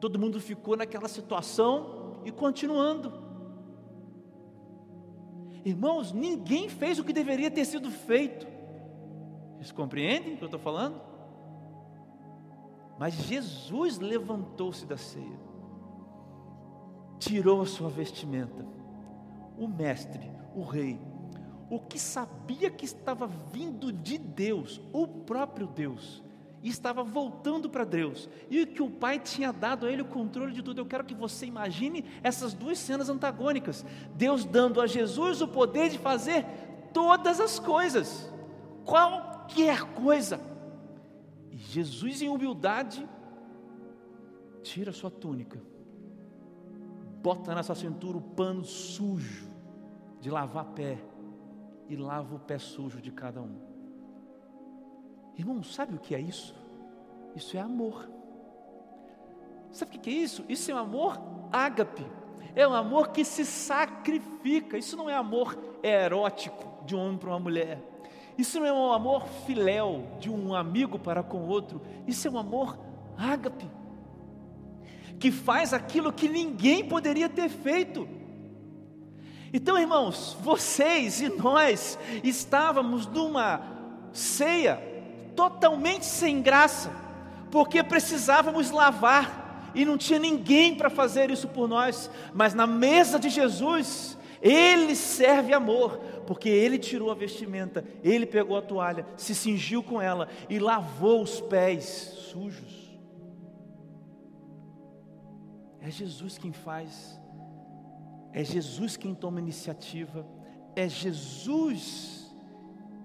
Todo 0.00 0.18
mundo 0.18 0.40
ficou 0.40 0.76
naquela 0.76 1.06
situação 1.06 2.20
e 2.24 2.32
continuando. 2.32 3.12
Irmãos, 5.64 6.12
ninguém 6.12 6.68
fez 6.68 6.98
o 6.98 7.04
que 7.04 7.12
deveria 7.12 7.50
ter 7.50 7.64
sido 7.64 7.90
feito. 7.90 8.46
Vocês 9.56 9.70
compreendem 9.70 10.34
o 10.34 10.36
que 10.36 10.44
eu 10.44 10.46
estou 10.46 10.60
falando? 10.60 11.00
Mas 12.98 13.14
Jesus 13.14 13.98
levantou-se 13.98 14.84
da 14.84 14.96
ceia, 14.96 15.38
tirou 17.20 17.60
a 17.60 17.66
sua 17.66 17.88
vestimenta. 17.88 18.77
O 19.58 19.66
mestre, 19.66 20.30
o 20.54 20.62
rei, 20.62 21.00
o 21.68 21.78
que 21.78 21.98
sabia 21.98 22.70
que 22.70 22.84
estava 22.84 23.26
vindo 23.26 23.92
de 23.92 24.16
Deus, 24.16 24.80
o 24.92 25.06
próprio 25.06 25.66
Deus, 25.66 26.22
e 26.62 26.68
estava 26.68 27.02
voltando 27.02 27.68
para 27.68 27.84
Deus, 27.84 28.28
e 28.48 28.64
que 28.64 28.82
o 28.82 28.90
Pai 28.90 29.18
tinha 29.18 29.52
dado 29.52 29.86
a 29.86 29.92
ele 29.92 30.02
o 30.02 30.06
controle 30.06 30.52
de 30.52 30.62
tudo. 30.62 30.80
Eu 30.80 30.86
quero 30.86 31.04
que 31.04 31.14
você 31.14 31.44
imagine 31.46 32.04
essas 32.22 32.54
duas 32.54 32.78
cenas 32.78 33.08
antagônicas: 33.08 33.84
Deus 34.14 34.44
dando 34.44 34.80
a 34.80 34.86
Jesus 34.86 35.40
o 35.40 35.48
poder 35.48 35.90
de 35.90 35.98
fazer 35.98 36.46
todas 36.92 37.38
as 37.40 37.58
coisas, 37.58 38.32
qualquer 38.84 39.82
coisa, 39.94 40.40
e 41.50 41.56
Jesus, 41.56 42.22
em 42.22 42.28
humildade, 42.28 43.06
tira 44.62 44.92
sua 44.92 45.10
túnica, 45.10 45.60
bota 47.22 47.54
na 47.54 47.62
sua 47.62 47.74
cintura 47.74 48.16
o 48.16 48.22
pano 48.22 48.64
sujo 48.64 49.47
de 50.20 50.30
lavar 50.30 50.64
pé 50.66 50.98
e 51.88 51.96
lava 51.96 52.34
o 52.34 52.38
pé 52.38 52.58
sujo 52.58 53.00
de 53.00 53.10
cada 53.10 53.40
um. 53.40 53.56
Irmão, 55.36 55.62
sabe 55.62 55.94
o 55.94 55.98
que 55.98 56.14
é 56.14 56.20
isso? 56.20 56.54
Isso 57.34 57.56
é 57.56 57.60
amor. 57.60 58.08
Sabe 59.70 59.96
o 59.96 60.00
que 60.00 60.10
é 60.10 60.12
isso? 60.12 60.44
Isso 60.48 60.70
é 60.70 60.74
um 60.74 60.78
amor 60.78 61.20
ágape. 61.52 62.04
É 62.54 62.66
um 62.66 62.74
amor 62.74 63.10
que 63.10 63.24
se 63.24 63.44
sacrifica. 63.44 64.76
Isso 64.76 64.96
não 64.96 65.08
é 65.08 65.14
amor 65.14 65.56
erótico 65.82 66.84
de 66.84 66.96
um 66.96 67.00
homem 67.00 67.18
para 67.18 67.30
uma 67.30 67.38
mulher. 67.38 67.80
Isso 68.36 68.58
não 68.58 68.66
é 68.66 68.72
um 68.72 68.92
amor 68.92 69.26
filéu 69.46 70.06
de 70.18 70.30
um 70.30 70.54
amigo 70.54 70.98
para 70.98 71.22
com 71.22 71.46
outro. 71.46 71.80
Isso 72.06 72.26
é 72.26 72.30
um 72.30 72.38
amor 72.38 72.78
ágape. 73.16 73.66
Que 75.18 75.30
faz 75.30 75.72
aquilo 75.72 76.12
que 76.12 76.28
ninguém 76.28 76.84
poderia 76.84 77.28
ter 77.28 77.48
feito. 77.48 78.08
Então, 79.52 79.78
irmãos, 79.78 80.36
vocês 80.42 81.20
e 81.20 81.28
nós 81.30 81.98
estávamos 82.22 83.06
numa 83.06 83.62
ceia 84.12 84.82
totalmente 85.34 86.04
sem 86.04 86.42
graça, 86.42 86.90
porque 87.50 87.82
precisávamos 87.82 88.70
lavar 88.70 89.70
e 89.74 89.84
não 89.84 89.96
tinha 89.96 90.18
ninguém 90.18 90.74
para 90.74 90.90
fazer 90.90 91.30
isso 91.30 91.48
por 91.48 91.68
nós, 91.68 92.10
mas 92.34 92.52
na 92.52 92.66
mesa 92.66 93.18
de 93.18 93.30
Jesus, 93.30 94.18
Ele 94.42 94.94
serve 94.94 95.54
amor, 95.54 95.98
porque 96.26 96.48
Ele 96.48 96.78
tirou 96.78 97.10
a 97.10 97.14
vestimenta, 97.14 97.84
Ele 98.02 98.26
pegou 98.26 98.56
a 98.56 98.62
toalha, 98.62 99.06
se 99.16 99.34
cingiu 99.34 99.82
com 99.82 100.00
ela 100.02 100.28
e 100.50 100.58
lavou 100.58 101.22
os 101.22 101.40
pés 101.40 101.84
sujos. 102.32 102.88
É 105.80 105.90
Jesus 105.90 106.36
quem 106.36 106.52
faz 106.52 107.18
é 108.32 108.44
Jesus 108.44 108.96
quem 108.96 109.14
toma 109.14 109.40
iniciativa, 109.40 110.26
é 110.76 110.88
Jesus 110.88 112.18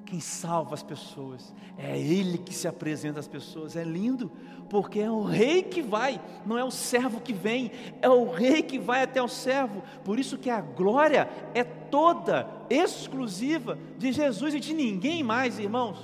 quem 0.06 0.20
salva 0.20 0.76
as 0.76 0.84
pessoas, 0.84 1.54
é 1.78 1.98
Ele 1.98 2.38
que 2.38 2.54
se 2.54 2.68
apresenta 2.68 3.20
às 3.20 3.28
pessoas. 3.28 3.76
É 3.76 3.84
lindo, 3.84 4.32
porque 4.70 5.00
é 5.00 5.10
o 5.10 5.24
rei 5.24 5.64
que 5.64 5.82
vai, 5.82 6.22
não 6.46 6.58
é 6.58 6.64
o 6.64 6.70
servo 6.70 7.20
que 7.20 7.34
vem, 7.34 7.72
é 8.02 8.08
o 8.08 8.32
rei 8.32 8.62
que 8.62 8.78
vai 8.78 9.02
até 9.02 9.22
o 9.22 9.28
servo. 9.28 9.82
Por 10.04 10.20
isso 10.20 10.38
que 10.38 10.50
a 10.50 10.62
glória 10.62 11.28
é 11.56 11.64
toda 11.64 12.48
exclusiva 12.70 13.78
de 13.98 14.12
Jesus 14.12 14.54
e 14.54 14.60
de 14.60 14.74
ninguém 14.74 15.24
mais, 15.24 15.58
irmãos. 15.58 15.98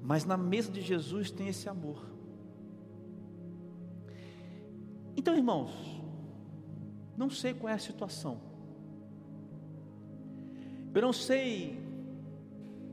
Mas 0.00 0.24
na 0.24 0.36
mesa 0.36 0.70
de 0.70 0.80
Jesus 0.80 1.30
tem 1.30 1.48
esse 1.48 1.68
amor. 1.68 2.06
Então, 5.16 5.34
irmãos, 5.34 5.97
não 7.18 7.28
sei 7.28 7.52
qual 7.52 7.68
é 7.68 7.74
a 7.74 7.78
situação. 7.78 8.40
Eu 10.94 11.02
não 11.02 11.12
sei 11.12 11.82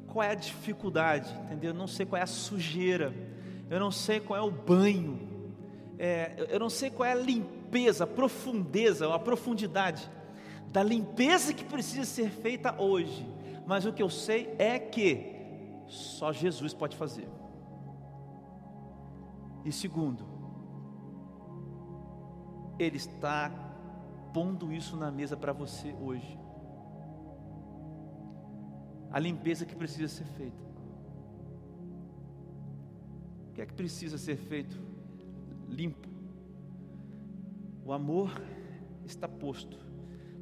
qual 0.07 0.23
é 0.23 0.31
a 0.31 0.35
dificuldade, 0.35 1.31
entendeu? 1.45 1.69
Eu 1.69 1.77
não 1.77 1.85
sei 1.85 2.07
qual 2.07 2.19
é 2.19 2.23
a 2.23 2.27
sujeira. 2.27 3.13
Eu 3.69 3.79
não 3.79 3.91
sei 3.91 4.19
qual 4.19 4.39
é 4.39 4.41
o 4.41 4.49
banho. 4.49 5.19
É, 5.99 6.47
eu 6.49 6.59
não 6.59 6.71
sei 6.71 6.89
qual 6.89 7.07
é 7.07 7.11
a 7.11 7.15
limpeza, 7.15 8.03
a 8.03 8.07
profundeza, 8.07 9.13
a 9.13 9.19
profundidade 9.19 10.09
da 10.71 10.81
limpeza 10.81 11.53
que 11.53 11.63
precisa 11.63 12.03
ser 12.03 12.31
feita 12.31 12.81
hoje. 12.81 13.25
Mas 13.67 13.85
o 13.85 13.93
que 13.93 14.01
eu 14.01 14.09
sei 14.09 14.55
é 14.57 14.79
que 14.79 15.35
só 15.87 16.33
Jesus 16.33 16.73
pode 16.73 16.97
fazer. 16.97 17.29
E 19.63 19.71
segundo, 19.71 20.25
Ele 22.79 22.97
está 22.97 23.64
pondo 24.35 24.73
isso 24.73 24.97
na 24.97 25.09
mesa 25.09 25.37
para 25.37 25.53
você 25.53 25.93
hoje. 25.93 26.37
A 29.09 29.17
limpeza 29.17 29.65
que 29.65 29.73
precisa 29.73 30.09
ser 30.09 30.25
feita. 30.25 30.61
O 33.47 33.53
que 33.53 33.61
é 33.61 33.65
que 33.65 33.73
precisa 33.73 34.17
ser 34.17 34.35
feito? 34.35 34.77
Limpo. 35.69 36.09
O 37.85 37.93
amor 37.93 38.29
está 39.05 39.25
posto. 39.25 39.79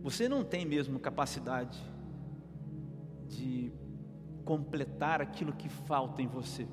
Você 0.02 0.28
não 0.28 0.44
tem 0.44 0.66
mesmo 0.66 1.00
capacidade 1.00 1.80
de 3.28 3.72
completar 4.44 5.22
aquilo 5.22 5.54
que 5.54 5.70
falta 5.70 6.20
em 6.20 6.28
você. 6.28 6.68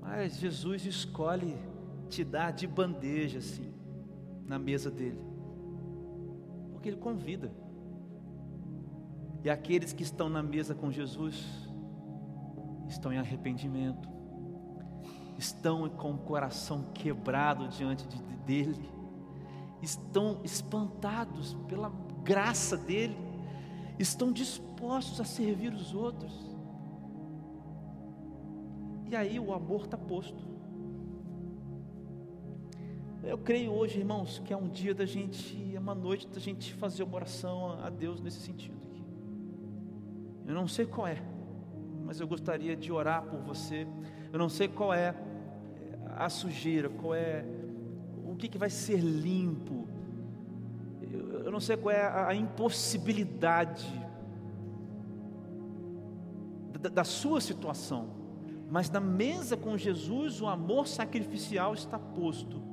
Mas 0.00 0.38
Jesus 0.38 0.86
escolhe 0.86 1.54
te 2.08 2.24
dar 2.24 2.50
de 2.50 2.66
bandeja 2.66 3.40
assim 3.40 3.69
na 4.50 4.58
mesa 4.58 4.90
dele. 4.90 5.20
Porque 6.72 6.88
ele 6.88 6.96
convida. 6.96 7.52
E 9.44 9.48
aqueles 9.48 9.92
que 9.92 10.02
estão 10.02 10.28
na 10.28 10.42
mesa 10.42 10.74
com 10.74 10.90
Jesus 10.90 11.70
estão 12.88 13.12
em 13.12 13.18
arrependimento, 13.18 14.08
estão 15.38 15.88
com 15.88 16.14
o 16.14 16.18
coração 16.18 16.90
quebrado 16.92 17.68
diante 17.68 18.08
de, 18.08 18.20
dele, 18.38 18.90
estão 19.80 20.40
espantados 20.42 21.56
pela 21.68 21.88
graça 22.24 22.76
dele, 22.76 23.16
estão 24.00 24.32
dispostos 24.32 25.20
a 25.20 25.24
servir 25.24 25.72
os 25.72 25.94
outros. 25.94 26.34
E 29.06 29.14
aí 29.14 29.38
o 29.38 29.52
amor 29.52 29.84
está 29.84 29.96
posto. 29.96 30.49
Eu 33.22 33.36
creio 33.36 33.72
hoje, 33.72 33.98
irmãos, 33.98 34.40
que 34.42 34.52
é 34.52 34.56
um 34.56 34.66
dia 34.66 34.94
da 34.94 35.04
gente, 35.04 35.76
é 35.76 35.78
uma 35.78 35.94
noite 35.94 36.26
da 36.26 36.40
gente 36.40 36.72
fazer 36.72 37.02
uma 37.02 37.16
oração 37.16 37.78
a 37.82 37.90
Deus 37.90 38.18
nesse 38.18 38.40
sentido 38.40 38.78
aqui. 38.88 39.04
Eu 40.46 40.54
não 40.54 40.66
sei 40.66 40.86
qual 40.86 41.06
é, 41.06 41.22
mas 42.02 42.18
eu 42.18 42.26
gostaria 42.26 42.74
de 42.74 42.90
orar 42.90 43.22
por 43.24 43.38
você. 43.40 43.86
Eu 44.32 44.38
não 44.38 44.48
sei 44.48 44.68
qual 44.68 44.94
é 44.94 45.14
a 46.16 46.30
sujeira, 46.30 46.88
qual 46.88 47.14
é 47.14 47.44
o 48.24 48.34
que, 48.36 48.48
que 48.48 48.56
vai 48.56 48.70
ser 48.70 49.00
limpo. 49.00 49.86
Eu, 51.02 51.44
eu 51.44 51.52
não 51.52 51.60
sei 51.60 51.76
qual 51.76 51.94
é 51.94 52.02
a, 52.02 52.28
a 52.28 52.34
impossibilidade 52.34 53.86
da, 56.80 56.88
da 56.88 57.04
sua 57.04 57.38
situação, 57.38 58.08
mas 58.70 58.88
na 58.88 59.00
mesa 59.00 59.58
com 59.58 59.76
Jesus 59.76 60.40
o 60.40 60.46
amor 60.46 60.88
sacrificial 60.88 61.74
está 61.74 61.98
posto. 61.98 62.69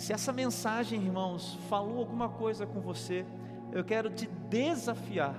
Se 0.00 0.14
essa 0.14 0.32
mensagem, 0.32 0.98
irmãos, 0.98 1.56
falou 1.68 1.98
alguma 1.98 2.26
coisa 2.26 2.66
com 2.66 2.80
você, 2.80 3.26
eu 3.70 3.84
quero 3.84 4.08
te 4.08 4.26
desafiar 4.48 5.34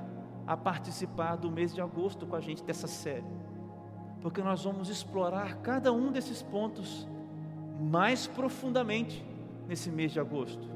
a 0.46 0.56
participar 0.56 1.36
do 1.36 1.50
mês 1.50 1.74
de 1.74 1.82
agosto 1.82 2.28
com 2.28 2.36
a 2.36 2.40
gente 2.40 2.64
dessa 2.64 2.86
série, 2.86 3.26
porque 4.22 4.40
nós 4.40 4.64
vamos 4.64 4.88
explorar 4.88 5.56
cada 5.64 5.92
um 5.92 6.12
desses 6.12 6.44
pontos 6.44 7.08
mais 7.80 8.28
profundamente 8.28 9.26
nesse 9.68 9.90
mês 9.90 10.12
de 10.12 10.20
agosto. 10.20 10.70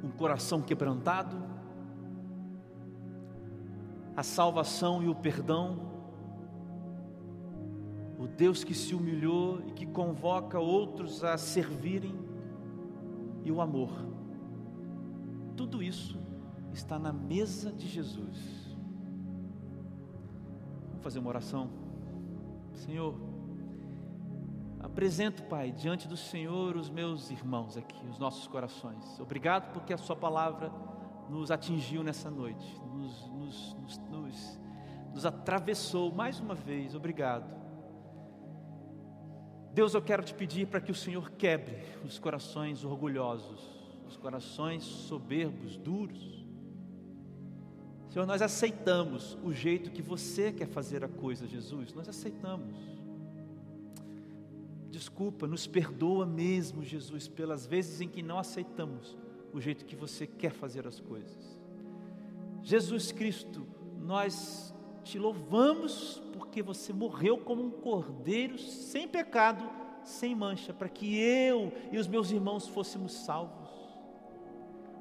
Um 0.00 0.12
coração 0.12 0.62
quebrantado, 0.62 1.42
a 4.16 4.22
salvação 4.22 5.02
e 5.02 5.08
o 5.08 5.14
perdão, 5.16 5.91
o 8.22 8.28
Deus 8.28 8.62
que 8.62 8.72
se 8.72 8.94
humilhou 8.94 9.60
e 9.66 9.72
que 9.72 9.84
convoca 9.84 10.56
outros 10.56 11.24
a 11.24 11.36
servirem, 11.36 12.14
e 13.44 13.50
o 13.50 13.60
amor. 13.60 13.90
Tudo 15.56 15.82
isso 15.82 16.16
está 16.72 17.00
na 17.00 17.12
mesa 17.12 17.72
de 17.72 17.88
Jesus. 17.88 18.76
Vamos 20.86 21.02
fazer 21.02 21.18
uma 21.18 21.30
oração. 21.30 21.68
Senhor, 22.74 23.16
apresento, 24.78 25.42
Pai, 25.42 25.72
diante 25.72 26.06
do 26.06 26.16
Senhor 26.16 26.76
os 26.76 26.88
meus 26.88 27.28
irmãos 27.28 27.76
aqui, 27.76 28.06
os 28.06 28.20
nossos 28.20 28.46
corações. 28.46 29.18
Obrigado 29.18 29.72
porque 29.72 29.92
a 29.92 29.98
Sua 29.98 30.14
palavra 30.14 30.70
nos 31.28 31.50
atingiu 31.50 32.04
nessa 32.04 32.30
noite, 32.30 32.80
nos, 32.94 33.28
nos, 33.30 33.74
nos, 33.74 33.98
nos, 34.08 34.60
nos 35.12 35.26
atravessou 35.26 36.14
mais 36.14 36.38
uma 36.38 36.54
vez. 36.54 36.94
Obrigado. 36.94 37.61
Deus, 39.74 39.94
eu 39.94 40.02
quero 40.02 40.22
te 40.22 40.34
pedir 40.34 40.66
para 40.66 40.80
que 40.80 40.92
o 40.92 40.94
Senhor 40.94 41.30
quebre 41.30 41.78
os 42.04 42.18
corações 42.18 42.84
orgulhosos, 42.84 43.60
os 44.06 44.16
corações 44.18 44.82
soberbos, 44.84 45.78
duros. 45.78 46.44
Senhor, 48.10 48.26
nós 48.26 48.42
aceitamos 48.42 49.38
o 49.42 49.50
jeito 49.50 49.90
que 49.90 50.02
você 50.02 50.52
quer 50.52 50.68
fazer 50.68 51.02
a 51.02 51.08
coisa, 51.08 51.46
Jesus, 51.46 51.94
nós 51.94 52.06
aceitamos. 52.06 52.76
Desculpa, 54.90 55.46
nos 55.46 55.66
perdoa 55.66 56.26
mesmo, 56.26 56.84
Jesus, 56.84 57.26
pelas 57.26 57.64
vezes 57.64 58.02
em 58.02 58.08
que 58.08 58.22
não 58.22 58.38
aceitamos 58.38 59.16
o 59.54 59.58
jeito 59.58 59.86
que 59.86 59.96
você 59.96 60.26
quer 60.26 60.52
fazer 60.52 60.86
as 60.86 61.00
coisas. 61.00 61.58
Jesus 62.62 63.10
Cristo, 63.10 63.66
nós 63.98 64.74
te 65.02 65.18
louvamos 65.18 66.21
porque 66.42 66.60
você 66.60 66.92
morreu 66.92 67.38
como 67.38 67.62
um 67.62 67.70
cordeiro 67.70 68.58
sem 68.58 69.06
pecado, 69.06 69.64
sem 70.02 70.34
mancha, 70.34 70.74
para 70.74 70.88
que 70.88 71.16
eu 71.16 71.72
e 71.92 71.98
os 71.98 72.08
meus 72.08 72.32
irmãos 72.32 72.66
fôssemos 72.66 73.12
salvos. 73.12 73.70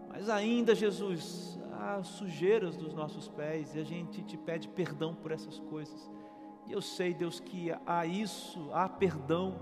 Mas 0.08 0.30
ainda, 0.30 0.76
Jesus, 0.76 1.60
há 1.74 2.04
sujeiras 2.04 2.78
dos 2.78 2.94
nossos 2.94 3.28
pés 3.28 3.74
e 3.74 3.80
a 3.80 3.84
gente 3.84 4.22
te 4.22 4.38
pede 4.38 4.68
perdão 4.68 5.16
por 5.16 5.32
essas 5.32 5.60
coisas. 5.62 6.12
E 6.68 6.72
eu 6.74 6.82
sei, 6.82 7.12
Deus, 7.12 7.39
que 7.39 7.72
há 7.88 8.06
isso, 8.06 8.70
há 8.72 8.88
perdão 8.88 9.56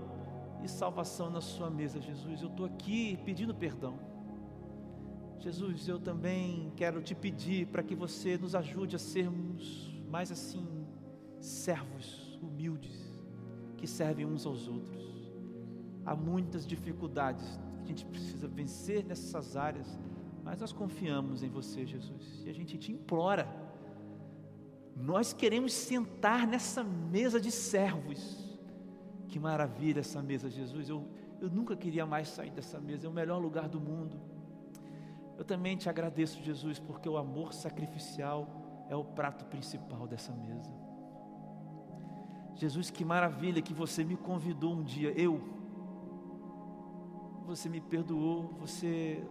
e 0.62 0.68
salvação 0.68 1.30
na 1.30 1.40
Sua 1.40 1.70
mesa, 1.70 1.98
Jesus. 1.98 2.42
Eu 2.42 2.48
estou 2.50 2.66
aqui 2.66 3.18
pedindo 3.24 3.54
perdão. 3.54 3.98
Jesus, 5.38 5.88
eu 5.88 5.98
também 5.98 6.70
quero 6.76 7.00
te 7.00 7.14
pedir 7.14 7.68
para 7.68 7.82
que 7.82 7.94
você 7.94 8.36
nos 8.36 8.54
ajude 8.54 8.96
a 8.96 8.98
sermos 8.98 9.90
mais 10.06 10.30
assim, 10.30 10.79
servos 11.40 12.38
humildes, 12.42 13.18
que 13.76 13.86
servem 13.86 14.26
uns 14.26 14.46
aos 14.46 14.68
outros. 14.68 15.32
Há 16.04 16.14
muitas 16.14 16.66
dificuldades 16.66 17.58
que 17.78 17.84
a 17.84 17.86
gente 17.86 18.04
precisa 18.06 18.46
vencer 18.46 19.04
nessas 19.04 19.56
áreas, 19.56 19.98
mas 20.44 20.58
nós 20.58 20.72
confiamos 20.72 21.42
em 21.42 21.48
você, 21.48 21.86
Jesus, 21.86 22.42
e 22.44 22.50
a 22.50 22.52
gente 22.52 22.78
te 22.78 22.92
implora. 22.92 23.48
Nós 24.96 25.32
queremos 25.32 25.72
sentar 25.72 26.46
nessa 26.46 26.84
mesa 26.84 27.40
de 27.40 27.50
servos. 27.50 28.58
Que 29.28 29.38
maravilha 29.38 30.00
essa 30.00 30.20
mesa, 30.22 30.50
Jesus. 30.50 30.88
Eu, 30.88 31.06
eu 31.40 31.48
nunca 31.48 31.76
queria 31.76 32.04
mais 32.04 32.28
sair 32.28 32.50
dessa 32.50 32.80
mesa, 32.80 33.06
é 33.06 33.10
o 33.10 33.12
melhor 33.12 33.40
lugar 33.40 33.68
do 33.68 33.80
mundo. 33.80 34.20
Eu 35.38 35.44
também 35.44 35.76
te 35.76 35.88
agradeço, 35.88 36.42
Jesus, 36.42 36.78
porque 36.78 37.08
o 37.08 37.16
amor 37.16 37.54
sacrificial 37.54 38.86
é 38.90 38.96
o 38.96 39.04
prato 39.04 39.46
principal 39.46 40.06
dessa 40.06 40.32
mesa. 40.32 40.89
Jesus, 42.60 42.90
que 42.90 43.06
maravilha 43.06 43.62
que 43.62 43.72
você 43.72 44.04
me 44.04 44.16
convidou 44.16 44.74
um 44.74 44.82
dia, 44.82 45.18
eu. 45.18 45.40
Você 47.46 47.70
me 47.70 47.80
perdoou, 47.80 48.52
você 48.60 49.24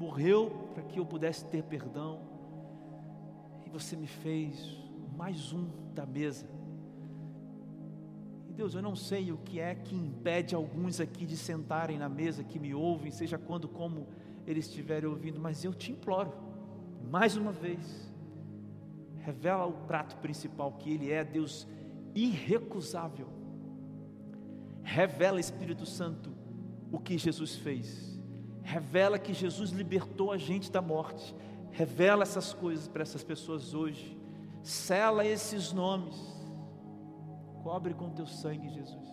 morreu 0.00 0.50
para 0.74 0.82
que 0.82 0.98
eu 0.98 1.06
pudesse 1.06 1.44
ter 1.44 1.62
perdão, 1.62 2.18
e 3.64 3.70
você 3.70 3.94
me 3.94 4.08
fez 4.08 4.76
mais 5.16 5.52
um 5.52 5.68
da 5.94 6.04
mesa. 6.04 6.44
E 8.48 8.52
Deus, 8.52 8.74
eu 8.74 8.82
não 8.82 8.96
sei 8.96 9.30
o 9.30 9.36
que 9.38 9.60
é 9.60 9.72
que 9.76 9.94
impede 9.94 10.52
alguns 10.52 10.98
aqui 10.98 11.24
de 11.24 11.36
sentarem 11.36 11.96
na 11.96 12.08
mesa, 12.08 12.42
que 12.42 12.58
me 12.58 12.74
ouvem, 12.74 13.12
seja 13.12 13.38
quando, 13.38 13.68
como 13.68 14.08
eles 14.44 14.66
estiverem 14.66 15.08
ouvindo, 15.08 15.38
mas 15.38 15.62
eu 15.62 15.72
te 15.72 15.92
imploro, 15.92 16.32
mais 17.08 17.36
uma 17.36 17.52
vez, 17.52 18.12
revela 19.20 19.66
o 19.66 19.72
prato 19.86 20.16
principal 20.16 20.72
que 20.72 20.90
Ele 20.90 21.12
é, 21.12 21.22
Deus 21.22 21.68
irrecusável. 22.16 23.28
Revela, 24.82 25.38
Espírito 25.38 25.84
Santo, 25.84 26.30
o 26.90 26.98
que 26.98 27.18
Jesus 27.18 27.56
fez. 27.56 28.18
Revela 28.62 29.18
que 29.18 29.34
Jesus 29.34 29.70
libertou 29.70 30.32
a 30.32 30.38
gente 30.38 30.72
da 30.72 30.80
morte. 30.80 31.36
Revela 31.70 32.22
essas 32.22 32.52
coisas 32.52 32.88
para 32.88 33.02
essas 33.02 33.22
pessoas 33.22 33.74
hoje. 33.74 34.18
Sela 34.62 35.24
esses 35.24 35.72
nomes. 35.72 36.16
Cobre 37.62 37.92
com 37.94 38.10
teu 38.10 38.26
sangue, 38.26 38.68
Jesus. 38.70 39.06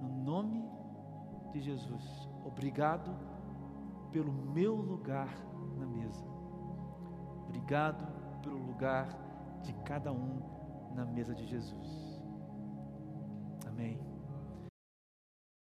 No 0.00 0.08
nome 0.08 0.64
de 1.52 1.60
Jesus. 1.60 2.28
Obrigado 2.44 3.14
pelo 4.10 4.32
meu 4.32 4.74
lugar 4.74 5.36
na 5.76 5.86
mesa. 5.86 6.24
Obrigado 7.44 8.06
pelo 8.40 8.58
lugar 8.58 9.08
de 9.62 9.72
cada 9.84 10.10
um 10.10 10.59
na 10.94 11.04
mesa 11.04 11.34
de 11.34 11.46
Jesus. 11.46 12.20
Amém. 13.66 14.09